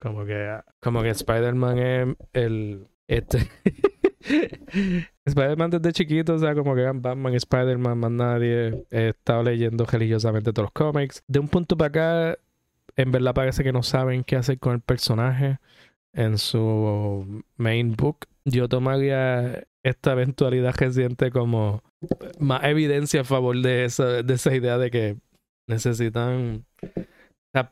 Como 0.04 0.26
que, 0.26 0.60
como 0.82 1.02
que 1.02 1.10
Spider-Man 1.10 1.80
es 1.80 2.16
el, 2.34 2.88
este, 3.08 3.50
Spider-Man 5.26 5.70
desde 5.70 5.94
chiquito, 5.94 6.34
o 6.34 6.40
sea, 6.40 6.54
como 6.54 6.76
que 6.76 6.82
eran 6.82 7.02
Batman, 7.02 7.34
Spider-Man, 7.36 7.98
más 7.98 8.12
nadie. 8.12 8.86
He 8.92 9.10
estado 9.10 9.44
leyendo 9.44 9.86
religiosamente 9.86 10.52
todos 10.52 10.66
los 10.66 10.74
cómics. 10.74 11.24
De 11.28 11.40
un 11.40 11.48
punto 11.48 11.78
para 11.78 11.88
acá, 11.88 12.40
en 12.98 13.12
verdad 13.14 13.34
parece 13.34 13.64
que 13.64 13.72
no 13.72 13.82
saben 13.82 14.26
qué 14.26 14.36
hacer 14.36 14.60
con 14.60 14.74
el 14.74 14.82
personaje 14.82 15.60
en 16.12 16.38
su 16.38 17.44
main 17.56 17.96
book. 17.96 18.28
Yo 18.44 18.68
tomaría 18.68 19.64
esta 19.84 20.12
eventualidad 20.12 20.76
reciente 20.78 21.32
como 21.32 21.82
más 22.40 22.66
evidencia 22.66 23.22
a 23.22 23.26
favor 23.26 23.56
de 23.62 23.86
esa, 23.86 24.22
de 24.22 24.34
esa 24.34 24.54
idea 24.54 24.78
de 24.78 24.92
que 24.92 25.18
necesitan. 25.68 26.66
O 26.84 27.04
sea, 27.54 27.72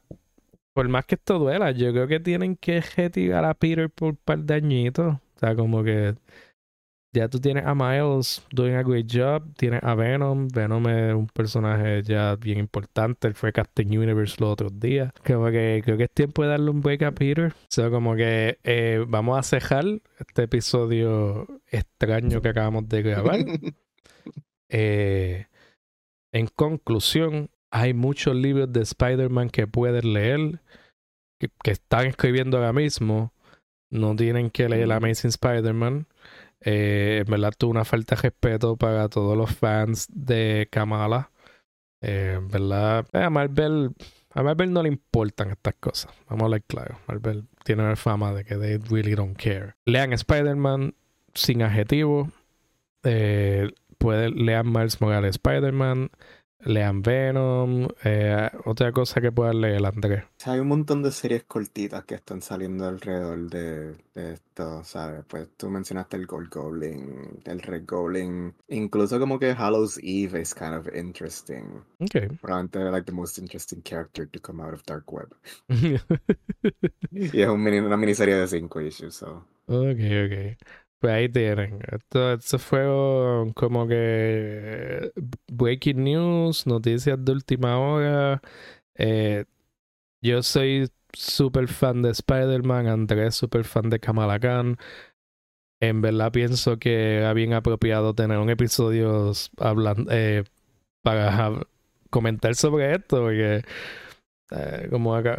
por 0.74 0.88
más 0.90 1.06
que 1.06 1.16
esto 1.16 1.40
duela, 1.40 1.72
yo 1.72 1.92
creo 1.92 2.08
que 2.08 2.20
tienen 2.20 2.56
que 2.56 2.82
retirar 2.82 3.46
a 3.46 3.54
Peter 3.54 3.90
por 3.90 4.10
un 4.10 4.16
par 4.18 4.40
de 4.40 4.54
añitos. 4.54 5.16
O 5.16 5.40
sea, 5.40 5.56
como 5.56 5.84
que 5.84 6.16
ya 7.14 7.28
tú 7.28 7.40
tienes 7.40 7.66
a 7.66 7.76
Miles 7.76 8.42
doing 8.52 8.76
a 8.76 8.84
great 8.84 9.08
job, 9.12 9.44
tienes 9.58 9.84
a 9.84 9.96
Venom. 9.96 10.48
Venom 10.48 10.88
es 10.88 11.14
un 11.14 11.28
personaje 11.28 12.04
ya 12.04 12.36
bien 12.38 12.60
importante. 12.60 13.28
Él 13.28 13.36
fue 13.36 13.52
Captain 13.52 13.90
Universe 13.98 14.38
los 14.40 14.52
otros 14.52 14.80
días. 14.80 15.12
Como 15.26 15.48
que 15.52 15.82
creo 15.84 15.98
que 15.98 16.06
es 16.06 16.12
tiempo 16.12 16.44
de 16.44 16.50
darle 16.50 16.70
un 16.70 16.82
break 16.82 17.02
a 17.04 17.12
Peter. 17.12 17.48
O 17.48 17.66
sea, 17.68 17.90
como 17.90 18.16
que 18.16 18.60
eh, 18.64 19.04
vamos 19.08 19.38
a 19.38 19.44
cejar 19.44 19.84
este 20.20 20.44
episodio 20.44 21.48
extraño 21.68 22.42
que 22.42 22.50
acabamos 22.50 22.88
de 22.88 23.02
grabar. 23.02 23.40
Eh, 24.74 25.48
en 26.32 26.48
conclusión, 26.48 27.50
hay 27.72 27.94
muchos 27.94 28.36
libros 28.36 28.72
de 28.72 28.82
Spider-Man 28.82 29.50
que 29.50 29.66
pueden 29.66 30.14
leer, 30.14 30.60
que, 31.40 31.50
que 31.64 31.72
están 31.72 32.06
escribiendo 32.06 32.58
ahora 32.58 32.74
mismo. 32.74 33.34
No 33.90 34.16
tienen 34.16 34.50
que 34.50 34.70
leer 34.70 34.88
Mm. 34.88 34.92
Amazing 34.92 35.30
Spider-Man. 35.30 36.08
Eh, 36.62 37.24
en 37.26 37.32
verdad, 37.32 37.54
tuvo 37.58 37.72
una 37.72 37.86
falta 37.86 38.16
de 38.16 38.22
respeto 38.22 38.78
para 38.78 39.10
todos 39.10 39.36
los 39.38 39.52
fans 39.56 40.08
de 40.12 40.68
Kamala. 40.72 41.32
Eh, 42.02 42.36
en 42.38 42.48
verdad, 42.48 43.08
eh, 43.14 43.24
a 43.24 43.30
Marvel, 43.30 43.92
a 44.34 44.44
Marvel 44.44 44.72
no 44.72 44.84
le 44.84 44.90
importan 44.90 45.52
estas 45.52 45.76
cosas. 45.80 46.12
Vamos 46.30 46.44
a 46.44 46.46
hablar 46.46 46.64
claro. 46.64 47.00
Marvel 47.08 47.46
tiene 47.64 47.84
la 47.84 47.96
fama 47.96 48.34
de 48.34 48.44
que 48.44 48.56
they 48.56 48.78
really 48.90 49.16
don't 49.16 49.38
care. 49.38 49.74
Lean 49.86 50.14
Spider-Man 50.14 50.94
sin 51.34 51.62
adjetivo. 51.64 52.30
Eh, 53.04 53.70
pueden, 53.98 54.46
lean 54.46 54.72
Miles 54.72 55.02
Morales 55.02 55.36
Spider-Man. 55.36 56.12
Lean 56.64 57.02
Venom. 57.02 57.88
eh, 58.04 58.50
otra 58.66 58.92
cosa 58.92 59.20
que 59.22 59.32
puedan 59.32 59.62
leer, 59.62 59.86
Andrés. 59.86 60.24
Hay 60.46 60.60
un 60.60 60.68
montón 60.68 61.02
de 61.04 61.12
series 61.12 61.44
cortitas 61.44 62.04
que 62.06 62.16
están 62.16 62.42
saliendo 62.42 62.86
alrededor 62.88 63.50
de, 63.50 63.94
de 64.14 64.34
esto, 64.34 64.84
¿sabes? 64.84 65.24
Pues 65.28 65.50
tú 65.58 65.70
mencionaste 65.70 66.18
el 66.18 66.26
Gold 66.28 66.50
Goblin, 66.50 67.40
el 67.46 67.62
Red 67.62 67.84
Goblin, 67.88 68.54
incluso 68.70 69.20
como 69.20 69.40
que 69.40 69.54
Hallows 69.54 70.00
Eve 70.04 70.42
is 70.42 70.54
kind 70.56 70.74
of 70.74 70.88
interesting. 70.96 71.84
Ok. 72.00 72.38
Probablemente 72.42 72.80
like 72.92 73.06
the 73.06 73.12
most 73.12 73.38
interesting 73.38 73.82
character 73.84 74.28
to 74.28 74.40
come 74.40 74.62
out 74.64 74.74
of 74.74 74.84
Dark 74.86 75.12
Web. 75.12 75.30
Y 77.12 77.42
es 77.42 77.48
un 77.50 77.62
mini- 77.64 77.80
una 77.80 77.98
miniserie 77.98 78.36
de 78.36 78.48
cinco 78.48 78.82
issues, 78.82 79.16
so. 79.16 79.46
Ok, 79.68 80.00
ok. 80.26 80.58
Pues 81.02 81.14
ahí 81.14 81.30
tienen. 81.30 81.80
Esto, 81.92 82.34
esto 82.34 82.60
fue 82.60 82.84
como 83.56 83.88
que 83.88 85.12
breaking 85.52 86.04
news, 86.04 86.68
noticias 86.68 87.18
de 87.26 87.32
última 87.34 87.80
hora. 87.80 88.42
Eh, 88.96 89.46
yo 90.22 90.44
soy 90.44 90.90
súper 91.14 91.68
fan 91.70 92.02
de 92.04 92.12
Spider-Man, 92.12 92.88
Andrés 92.88 93.36
súper 93.36 93.66
fan 93.66 93.90
de 93.90 94.00
Kamala 94.00 94.40
Khan. 94.40 94.78
En 95.80 96.02
verdad 96.02 96.32
pienso 96.32 96.78
que 96.78 97.18
era 97.18 97.34
bien 97.34 97.54
apropiado 97.54 98.14
tener 98.14 98.38
un 98.38 98.50
episodio 98.52 99.32
hablando, 99.58 100.12
eh, 100.12 100.44
para 101.04 101.62
comentar 102.12 102.56
sobre 102.56 102.94
esto, 102.96 103.22
porque 103.22 103.64
eh, 104.52 104.88
como 104.90 105.16
acá, 105.16 105.38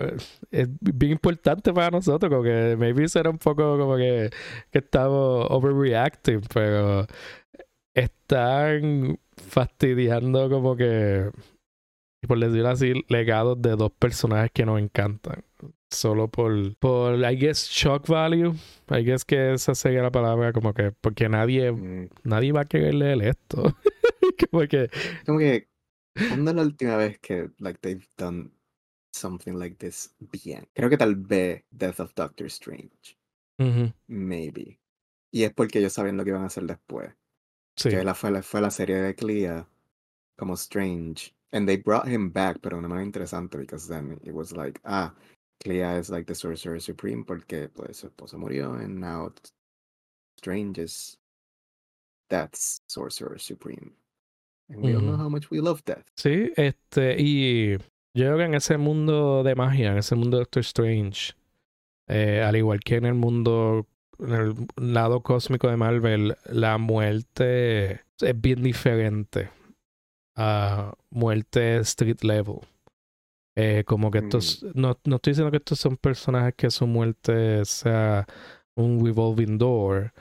es 0.51 0.69
bien 0.81 1.13
importante 1.13 1.73
para 1.73 1.91
nosotros, 1.91 2.31
como 2.31 2.43
que 2.43 2.77
maybe 2.79 3.07
será 3.09 3.29
un 3.29 3.39
poco 3.39 3.79
como 3.79 3.97
que, 3.97 4.31
que 4.71 4.79
estamos 4.79 5.47
overreacting, 5.51 6.41
pero 6.53 7.07
están 7.95 9.19
fastidiando 9.37 10.49
como 10.49 10.77
que, 10.77 11.31
por 12.27 12.39
decirlo 12.39 12.69
así, 12.71 13.05
legados 13.09 13.61
de 13.61 13.77
dos 13.77 13.93
personajes 13.93 14.51
que 14.53 14.65
nos 14.65 14.81
encantan. 14.81 15.45
Solo 15.91 16.29
por, 16.29 16.75
por, 16.77 17.19
I 17.19 17.37
guess, 17.37 17.69
shock 17.69 18.09
value. 18.09 18.55
I 18.89 19.05
guess 19.05 19.27
que 19.27 19.53
esa 19.53 19.75
sería 19.75 20.01
la 20.01 20.11
palabra, 20.11 20.55
como 20.55 20.73
que, 20.73 20.91
porque 20.91 21.29
nadie, 21.29 21.71
mm. 21.71 22.09
nadie 22.25 22.53
va 22.53 22.63
a 22.63 22.65
querer 22.65 22.95
leer 22.95 23.23
esto. 23.23 23.63
como 24.51 24.67
que, 24.67 24.89
como 25.27 25.39
que, 25.39 25.69
¿cuándo 26.29 26.51
es 26.51 26.57
la 26.57 26.63
última 26.63 26.97
vez 26.97 27.19
que, 27.19 27.51
like, 27.59 27.79
they've 27.83 28.07
done 28.17 28.53
something 29.13 29.53
like 29.55 29.77
this 29.77 30.15
bien? 30.33 30.69
Creo 30.75 30.91
que 30.91 30.97
tal 30.97 31.15
vez 31.17 31.65
Death 31.71 32.01
of 32.01 32.15
Doctor 32.15 32.47
Strange. 32.47 33.17
Maybe. 34.09 34.81
Y 35.31 35.45
es 35.45 35.53
porque 35.53 35.79
ellos 35.79 35.93
saben 35.93 36.17
lo 36.17 36.25
que 36.25 36.31
iban 36.31 36.43
a 36.43 36.47
hacer 36.47 36.65
después. 36.65 37.15
Sí. 37.77 37.91
Que 37.91 38.05
la, 38.05 38.15
fue, 38.15 38.31
la, 38.31 38.43
fue 38.43 38.61
la 38.61 38.71
serie 38.71 38.97
de 38.97 39.15
Clea 39.15 39.67
como 40.37 40.55
Strange. 40.55 41.35
And 41.53 41.69
they 41.69 41.77
brought 41.77 42.09
him 42.09 42.31
back, 42.33 42.59
pero 42.61 42.77
de 42.77 42.81
una 42.81 42.89
manera 42.89 43.05
interesante, 43.05 43.59
because 43.59 43.87
then 43.87 44.19
it 44.25 44.33
was 44.33 44.53
like, 44.53 44.81
ah, 44.85 45.15
Clea 45.63 45.99
is 45.99 46.11
like 46.11 46.27
the 46.27 46.35
Sorcerer 46.35 46.81
Supreme 46.81 47.25
porque 47.25 47.69
pues 47.69 47.99
su 47.99 48.09
esposa 48.09 48.37
murió, 48.37 48.75
and 48.75 48.99
now 48.99 49.33
Strange 50.39 50.79
is 50.79 51.19
that's 52.29 52.81
Sorcerer 52.89 53.39
Supreme. 53.39 53.93
And 54.71 54.83
we 54.83 54.95
all 54.95 55.03
know 55.03 55.17
how 55.17 55.29
much 55.29 55.51
we 55.51 55.61
love 55.61 55.85
death. 55.85 56.05
Sí, 56.17 56.51
este, 56.57 57.17
y 57.19 57.79
yo 58.15 58.27
creo 58.27 58.37
que 58.37 58.45
en 58.45 58.55
ese 58.55 58.79
mundo 58.79 59.43
de 59.43 59.55
magia, 59.55 59.93
en 59.93 59.99
ese 59.99 60.15
mundo 60.15 60.37
de 60.37 60.43
Doctor 60.43 60.61
Strange, 60.61 61.35
eh, 62.09 62.43
al 62.43 62.57
igual 62.57 62.81
que 62.81 62.97
en 62.97 63.07
el 63.07 63.15
mundo 63.15 63.87
en 64.19 64.35
el 64.35 64.55
lado 64.77 65.23
cósmico 65.23 65.69
de 65.69 65.77
Marvel, 65.77 66.37
la 66.47 66.79
muerte 66.79 68.03
es 68.21 68.41
bien 68.41 68.63
diferente 68.63 69.51
a 70.37 70.95
muerte 71.11 71.79
street 71.79 72.23
level. 72.23 72.61
Eh, 73.55 73.85
como 73.87 74.11
que 74.11 74.19
estos, 74.19 74.63
mm. 74.63 74.71
no, 74.75 74.99
no 75.05 75.17
estoy 75.17 75.33
diciendo 75.33 75.51
que 75.51 75.59
estos 75.59 75.79
son 75.79 75.97
personajes 75.97 76.55
que 76.55 76.71
su 76.71 76.87
muerte 76.87 77.65
sea 77.65 78.27
un 78.75 79.05
revolving 79.05 79.59
door, 79.59 80.13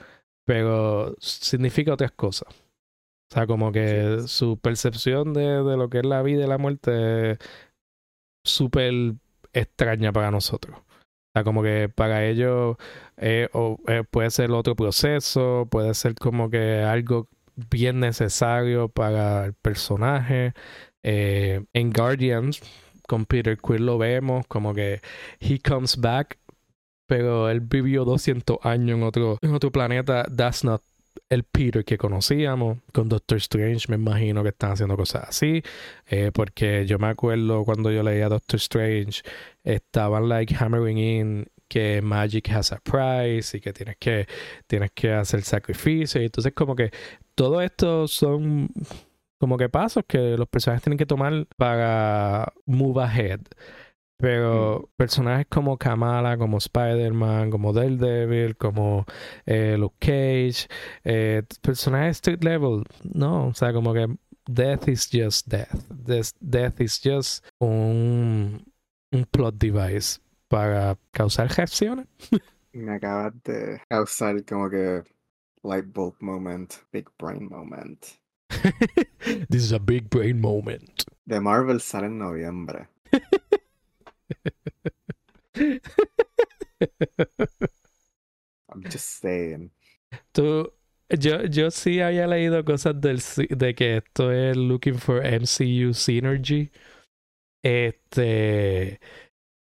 pero 0.44 1.14
significa 1.18 1.94
otras 1.94 2.12
cosas. 2.12 2.48
O 2.50 3.34
sea, 3.34 3.46
como 3.46 3.72
que 3.72 4.24
su 4.26 4.58
percepción 4.58 5.32
de, 5.32 5.62
de, 5.62 5.76
lo 5.78 5.88
que 5.88 5.98
es 5.98 6.06
la 6.06 6.22
vida 6.22 6.44
y 6.44 6.48
la 6.48 6.58
muerte 6.58 7.38
súper 8.44 9.14
extraña 9.52 10.12
para 10.12 10.30
nosotros. 10.30 10.76
O 10.78 11.32
sea, 11.34 11.44
como 11.44 11.62
que 11.62 11.88
para 11.88 12.26
ellos 12.26 12.76
eh, 13.16 13.48
eh, 13.88 14.04
puede 14.10 14.30
ser 14.30 14.50
otro 14.50 14.76
proceso, 14.76 15.66
puede 15.70 15.94
ser 15.94 16.14
como 16.14 16.50
que 16.50 16.82
algo 16.82 17.28
bien 17.70 18.00
necesario 18.00 18.88
para 18.88 19.46
el 19.46 19.54
personaje. 19.54 20.52
Eh, 21.02 21.64
en 21.72 21.90
Guardians, 21.90 22.60
con 23.08 23.24
Peter 23.26 23.58
Quill 23.58 23.86
lo 23.86 23.98
vemos 23.98 24.46
como 24.46 24.74
que 24.74 25.00
he 25.40 25.58
comes 25.58 25.96
back, 25.96 26.38
pero 27.06 27.48
él 27.48 27.60
vivió 27.60 28.04
200 28.04 28.58
años 28.62 28.98
en 28.98 29.02
otro, 29.02 29.38
en 29.40 29.54
otro 29.54 29.72
planeta. 29.72 30.24
That's 30.24 30.64
not 30.64 30.82
el 31.32 31.44
Peter 31.44 31.84
que 31.84 31.96
conocíamos. 31.96 32.78
Con 32.92 33.08
Doctor 33.08 33.38
Strange 33.38 33.86
me 33.88 33.96
imagino 33.96 34.42
que 34.42 34.50
están 34.50 34.72
haciendo 34.72 34.96
cosas 34.96 35.28
así. 35.28 35.62
porque 36.34 36.86
yo 36.86 36.98
me 36.98 37.08
acuerdo 37.08 37.64
cuando 37.64 37.90
yo 37.90 38.02
leía 38.02 38.28
Doctor 38.28 38.58
Strange, 38.58 39.22
estaban 39.64 40.28
like 40.28 40.54
hammering 40.54 40.98
in 40.98 41.46
que 41.68 42.02
Magic 42.02 42.50
has 42.50 42.70
a 42.70 42.80
price 42.80 43.56
y 43.56 43.60
que 43.60 43.72
tienes 43.72 43.96
que, 43.98 44.26
tienes 44.66 44.90
que 44.92 45.12
hacer 45.12 45.42
sacrificio. 45.42 46.20
Y 46.20 46.26
entonces 46.26 46.52
como 46.52 46.76
que 46.76 46.90
todo 47.34 47.62
esto 47.62 48.06
son 48.08 48.68
como 49.38 49.56
que 49.56 49.68
pasos 49.70 50.04
que 50.06 50.36
los 50.36 50.48
personajes 50.48 50.82
tienen 50.84 50.98
que 50.98 51.06
tomar 51.06 51.46
para 51.56 52.52
move 52.66 53.02
ahead. 53.02 53.40
Pero 54.22 54.88
personajes 54.96 55.48
como 55.48 55.76
Kamala, 55.76 56.38
como 56.38 56.58
Spider-Man, 56.58 57.50
como 57.50 57.72
Daredevil, 57.72 58.56
como 58.56 59.04
eh, 59.46 59.74
Luke 59.76 59.96
Cage, 59.98 60.68
eh, 61.02 61.42
personajes 61.60 62.18
street 62.18 62.44
level, 62.44 62.84
no, 63.02 63.48
o 63.48 63.54
sea, 63.54 63.72
como 63.72 63.92
que 63.92 64.06
death 64.46 64.86
is 64.86 65.10
just 65.12 65.48
death. 65.48 65.74
death 66.40 66.80
is 66.80 67.00
just 67.02 67.44
un, 67.58 68.64
un 69.10 69.24
plot 69.24 69.56
device 69.56 70.20
para 70.46 70.96
causar 71.10 71.48
reacciones. 71.48 72.06
Me 72.72 72.92
acabas 72.92 73.32
de 73.42 73.80
causar 73.88 74.44
como 74.44 74.70
que 74.70 75.02
light 75.64 75.92
bulb 75.92 76.14
moment, 76.20 76.74
big 76.92 77.08
brain 77.18 77.48
moment. 77.48 78.06
This 79.50 79.64
is 79.64 79.72
a 79.72 79.80
big 79.80 80.08
brain 80.08 80.40
moment. 80.40 81.02
De 81.26 81.40
Marvel 81.40 81.80
sale 81.80 82.06
en 82.06 82.18
noviembre. 82.18 82.86
I'm 88.68 88.82
just 88.84 89.20
saying. 89.20 89.70
Tú, 90.32 90.72
yo, 91.10 91.44
yo 91.44 91.70
sí 91.70 92.00
había 92.00 92.26
leído 92.26 92.64
cosas 92.64 93.00
del, 93.00 93.20
de 93.50 93.74
que 93.74 93.98
esto 93.98 94.32
es 94.32 94.56
looking 94.56 94.98
for 94.98 95.22
MCU 95.24 95.92
synergy. 95.94 96.70
Este 97.62 98.98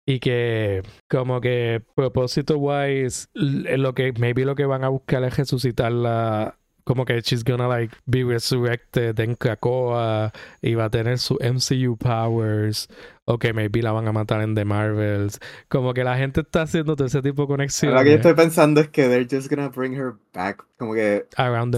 y 0.09 0.21
que 0.21 0.83
como 1.07 1.41
que 1.43 1.83
propósito 1.95 2.57
wise 2.57 3.29
lo 3.35 3.93
que 3.93 4.15
maybe 4.15 4.47
lo 4.47 4.55
que 4.55 4.65
van 4.65 4.83
a 4.83 4.89
buscar 4.89 5.23
es 5.25 5.37
resucitarla 5.37 6.58
como 6.89 7.05
que 7.05 7.21
she's 7.21 7.45
gonna 7.45 7.69
like 7.69 7.95
be 8.07 8.25
resurrected 8.25 9.21
en 9.21 9.37
Krakoa 9.37 10.33
y 10.63 10.75
va 10.75 10.87
a 10.87 10.91
tener 10.91 11.19
su 11.19 11.35
MCU 11.35 11.99
powers. 11.99 12.89
O 13.27 13.37
que 13.37 13.53
maybe 13.53 13.83
la 13.83 13.93
van 13.93 14.09
a 14.09 14.13
matar 14.13 14.41
en 14.41 14.55
The 14.55 14.65
Marvels. 14.65 15.39
Como 15.69 15.93
que 15.93 16.03
la 16.03 16.17
gente 16.17 16.41
está 16.41 16.63
haciendo 16.63 16.97
todo 16.97 17.07
ese 17.07 17.21
tipo 17.21 17.43
de 17.43 17.49
conexiones. 17.49 17.95
Lo 17.95 18.03
que 18.05 18.11
yo 18.13 18.17
estoy 18.17 18.33
pensando 18.33 18.81
es 18.81 18.89
que 18.89 19.07
they're 19.07 19.29
just 19.31 19.51
gonna 19.51 19.69
bring 19.69 19.93
her 19.93 20.15
back 20.33 20.65
como 20.79 20.95
que 20.95 21.27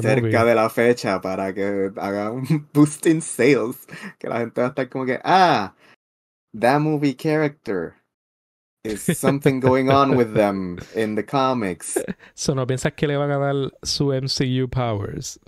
cerca 0.00 0.44
de 0.44 0.54
la 0.54 0.70
fecha 0.70 1.20
para 1.20 1.52
que 1.52 1.90
haga 1.96 2.30
un 2.30 2.68
boosting 2.72 3.20
sales 3.20 3.88
que 4.20 4.28
la 4.28 4.38
gente 4.38 4.60
va 4.60 4.68
a 4.68 4.70
estar 4.70 4.88
como 4.88 5.06
que 5.06 5.18
ah 5.24 5.74
that 6.56 6.78
movie 6.78 7.16
character 7.16 7.94
is 8.84 9.18
something 9.18 9.60
going 9.60 9.90
on 9.90 10.16
with 10.16 10.34
them 10.34 10.78
in 10.94 11.14
the 11.14 11.22
comics. 11.22 11.98
So 12.34 12.54
no 12.54 12.66
piensas 12.66 12.96
que 12.96 13.06
le 13.06 13.16
van 13.16 13.30
a 13.30 13.38
dar 13.38 13.70
su 13.84 14.06
MCU 14.06 14.70
powers. 14.70 15.38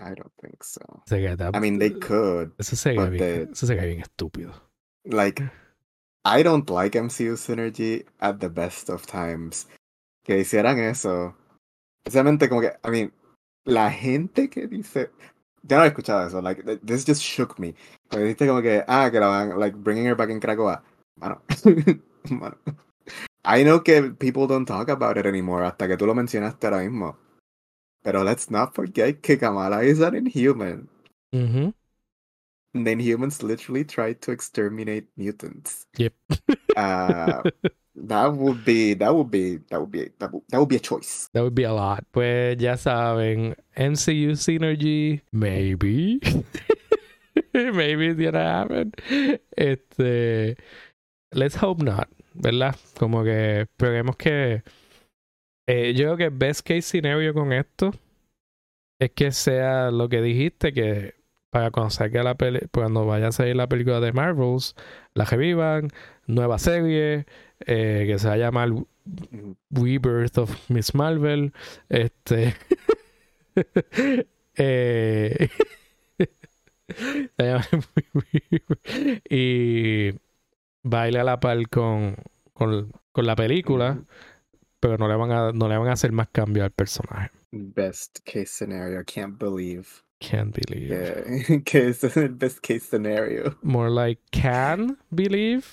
I 0.00 0.14
don't 0.14 0.32
think 0.40 0.62
so. 0.62 1.02
I 1.54 1.60
mean, 1.60 1.78
they 1.78 1.90
could. 1.90 2.52
Eso 2.58 2.76
sería 2.76 3.08
bien, 3.08 3.50
eso 3.52 3.66
sería 3.66 3.84
bien 3.84 4.02
estúpido. 4.02 4.52
Like, 5.06 5.42
I 6.24 6.42
don't 6.42 6.68
like 6.68 6.94
MCU 6.94 7.36
synergy 7.36 8.04
at 8.20 8.40
the 8.40 8.50
best 8.50 8.90
of 8.90 9.06
times. 9.06 9.66
Que 10.24 10.38
hicieran 10.38 10.78
eso. 10.78 11.34
Especialmente 12.04 12.48
como 12.48 12.60
que, 12.60 12.72
I 12.84 12.90
mean, 12.90 13.12
la 13.64 13.90
gente 13.90 14.48
que 14.50 14.66
dice, 14.66 15.10
ya 15.62 15.78
no 15.78 15.84
he 15.84 15.88
escuchado 15.88 16.26
eso, 16.26 16.42
like, 16.42 16.62
this 16.84 17.04
just 17.04 17.22
shook 17.22 17.58
me. 17.58 17.74
Porque 18.08 18.24
dice 18.26 18.46
como 18.46 18.60
que, 18.60 18.84
ah, 18.86 19.08
que 19.10 19.20
la 19.20 19.28
van, 19.28 19.58
like, 19.58 19.76
bringing 19.76 20.04
her 20.06 20.16
back 20.16 20.30
in 20.30 20.40
Krakoa. 20.40 20.82
Bueno, 21.16 21.40
I 23.44 23.62
know 23.62 23.80
que 23.80 24.10
people 24.10 24.46
don't 24.46 24.66
talk 24.66 24.88
about 24.88 25.16
it 25.18 25.26
anymore 25.26 25.64
hasta 25.64 25.86
que 25.86 25.96
tú 25.96 26.06
lo 26.06 26.14
mencionaste 26.14 26.66
ahora 26.66 26.82
mismo. 26.82 27.16
Pero 28.02 28.22
let's 28.22 28.50
not 28.50 28.74
forget 28.74 29.22
que 29.22 29.36
Kamala 29.36 29.82
is 29.82 30.00
an 30.00 30.14
inhuman. 30.14 30.88
Mm-hmm. 31.34 31.70
And 32.74 32.86
then 32.86 33.00
humans 33.00 33.42
literally 33.42 33.84
tried 33.84 34.20
to 34.22 34.32
exterminate 34.32 35.06
mutants. 35.16 35.86
Yep. 35.96 36.12
uh, 36.76 37.42
that 37.96 38.32
would 38.32 38.64
be 38.64 38.94
that 38.94 39.14
would 39.14 39.30
be 39.30 39.58
that 39.70 39.80
would 39.80 39.90
be 39.90 40.10
that 40.18 40.32
would, 40.32 40.42
that 40.50 40.60
would 40.60 40.68
be 40.68 40.76
a 40.76 40.80
choice. 40.80 41.28
That 41.32 41.42
would 41.42 41.54
be 41.54 41.64
a 41.64 41.72
lot. 41.72 42.04
Pues 42.12 42.60
ya 42.60 42.74
saben, 42.74 43.56
MCU 43.76 44.32
synergy, 44.32 45.22
maybe. 45.32 46.20
maybe 47.54 48.08
it's 48.08 48.20
gonna 48.20 48.42
happen. 48.42 48.92
Este 49.56 50.56
let's 51.32 51.54
hope 51.56 51.82
not, 51.82 52.08
¿verdad? 52.36 52.76
Como 52.98 53.24
que 53.24 53.62
esperemos 53.62 54.16
que. 54.16 54.62
Eh, 55.68 55.94
yo 55.94 56.04
creo 56.04 56.16
que 56.16 56.28
best 56.30 56.60
case 56.60 56.82
scenario 56.82 57.34
con 57.34 57.52
esto 57.52 57.92
es 59.00 59.10
que 59.10 59.32
sea 59.32 59.90
lo 59.90 60.08
que 60.08 60.22
dijiste, 60.22 60.72
que 60.72 61.14
para 61.50 61.70
cuando 61.70 61.90
salga 61.90 62.22
la 62.22 62.36
peli 62.36 62.60
cuando 62.72 63.06
vaya 63.06 63.28
a 63.28 63.32
salir 63.32 63.56
la 63.56 63.68
película 63.68 64.00
de 64.00 64.12
Marvels, 64.12 64.74
la 65.14 65.24
revivan, 65.24 65.88
nueva 66.26 66.58
serie 66.58 67.26
eh, 67.66 68.04
que 68.06 68.18
se 68.18 68.28
va 68.28 68.34
a 68.34 68.38
llamar. 68.38 68.70
Rebirth 69.70 70.38
of 70.38 70.68
Miss 70.68 70.94
Marvel. 70.94 71.52
Este. 71.88 72.56
eh, 74.56 75.48
y 79.30 80.12
baila 80.88 81.20
a 81.22 81.24
la 81.24 81.40
par 81.40 81.68
con, 81.68 82.16
con, 82.52 82.92
con 83.12 83.26
la 83.26 83.34
película, 83.36 83.98
pero 84.80 84.96
no 84.98 85.08
le 85.08 85.16
van 85.16 85.32
a 85.32 85.52
no 85.52 85.68
le 85.68 85.76
van 85.76 85.88
a 85.88 85.92
hacer 85.92 86.12
más 86.12 86.28
cambios 86.28 86.64
al 86.64 86.70
personaje. 86.72 87.30
Best 87.52 88.18
case 88.24 88.46
scenario. 88.46 89.02
Can't 89.04 89.38
believe 89.38 89.86
Can't 90.20 90.54
believe. 90.54 90.94
que, 91.46 91.62
que 91.64 91.88
es 91.88 92.16
el 92.16 92.30
best 92.30 92.60
case 92.60 92.80
scenario. 92.80 93.58
More 93.62 93.90
like 93.90 94.22
can 94.30 94.98
believe. 95.10 95.64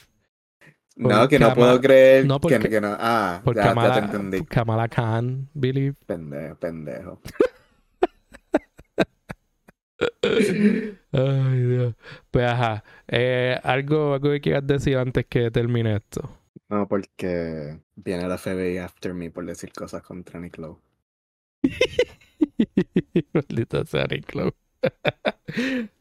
No, 0.96 1.28
que 1.28 1.40
no 1.40 1.54
puedo 1.56 1.80
creer 1.82 2.26
no, 2.26 2.40
que, 2.40 2.50
porque- 2.56 2.70
que 2.70 2.80
no. 2.82 2.96
Ah, 3.00 3.42
Por 3.44 3.56
ya, 3.56 3.64
ya 3.64 3.70
te 3.70 3.74
Kamala, 3.76 3.98
entendí. 4.00 4.46
Kamala 4.46 4.88
Khan 4.88 5.50
believe. 5.54 5.96
Pendejo, 6.06 6.56
pendejo. 6.58 7.22
Ay, 11.12 11.62
Dios. 11.62 11.96
Pues 12.32 12.46
ajá. 12.46 12.84
Eh, 13.08 13.60
algo, 13.64 14.14
algo 14.14 14.32
que 14.32 14.42
quieras 14.42 14.66
decir 14.66 14.98
antes 14.98 15.26
que 15.26 15.52
termine 15.52 15.96
esto. 15.98 16.30
No, 16.70 16.88
porque 16.88 17.80
viene 17.96 18.28
la 18.28 18.38
FBI 18.38 18.78
after 18.78 19.14
me 19.14 19.30
por 19.30 19.46
decir 19.46 19.72
cosas 19.74 20.02
contra 20.02 20.40
Niclo. 20.40 20.80
Maldito 23.34 23.86
sea 23.86 24.06
Nick 24.10 24.26
Clow. 24.26 24.52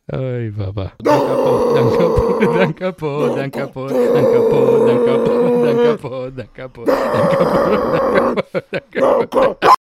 Ay, 0.09 0.51
papá. 0.51 0.97
Dan 0.99 1.21
capó, 1.21 1.75
dan 1.75 1.91
capó, 1.93 2.49
dan 2.57 2.73
capó, 2.73 3.29
dan 3.37 3.51
capó, 3.51 3.89
dan 4.07 4.25
capó, 4.33 4.87
dan 4.87 5.05
capó, 5.05 5.65
dan 5.65 5.85
capó, 5.85 6.31
dan 6.31 6.49
capó, 6.49 6.87
dan 6.87 7.29
capó, 7.31 7.51
dan 7.93 8.09
capó, 8.11 8.63
dan 8.71 9.27
capó. 9.29 9.63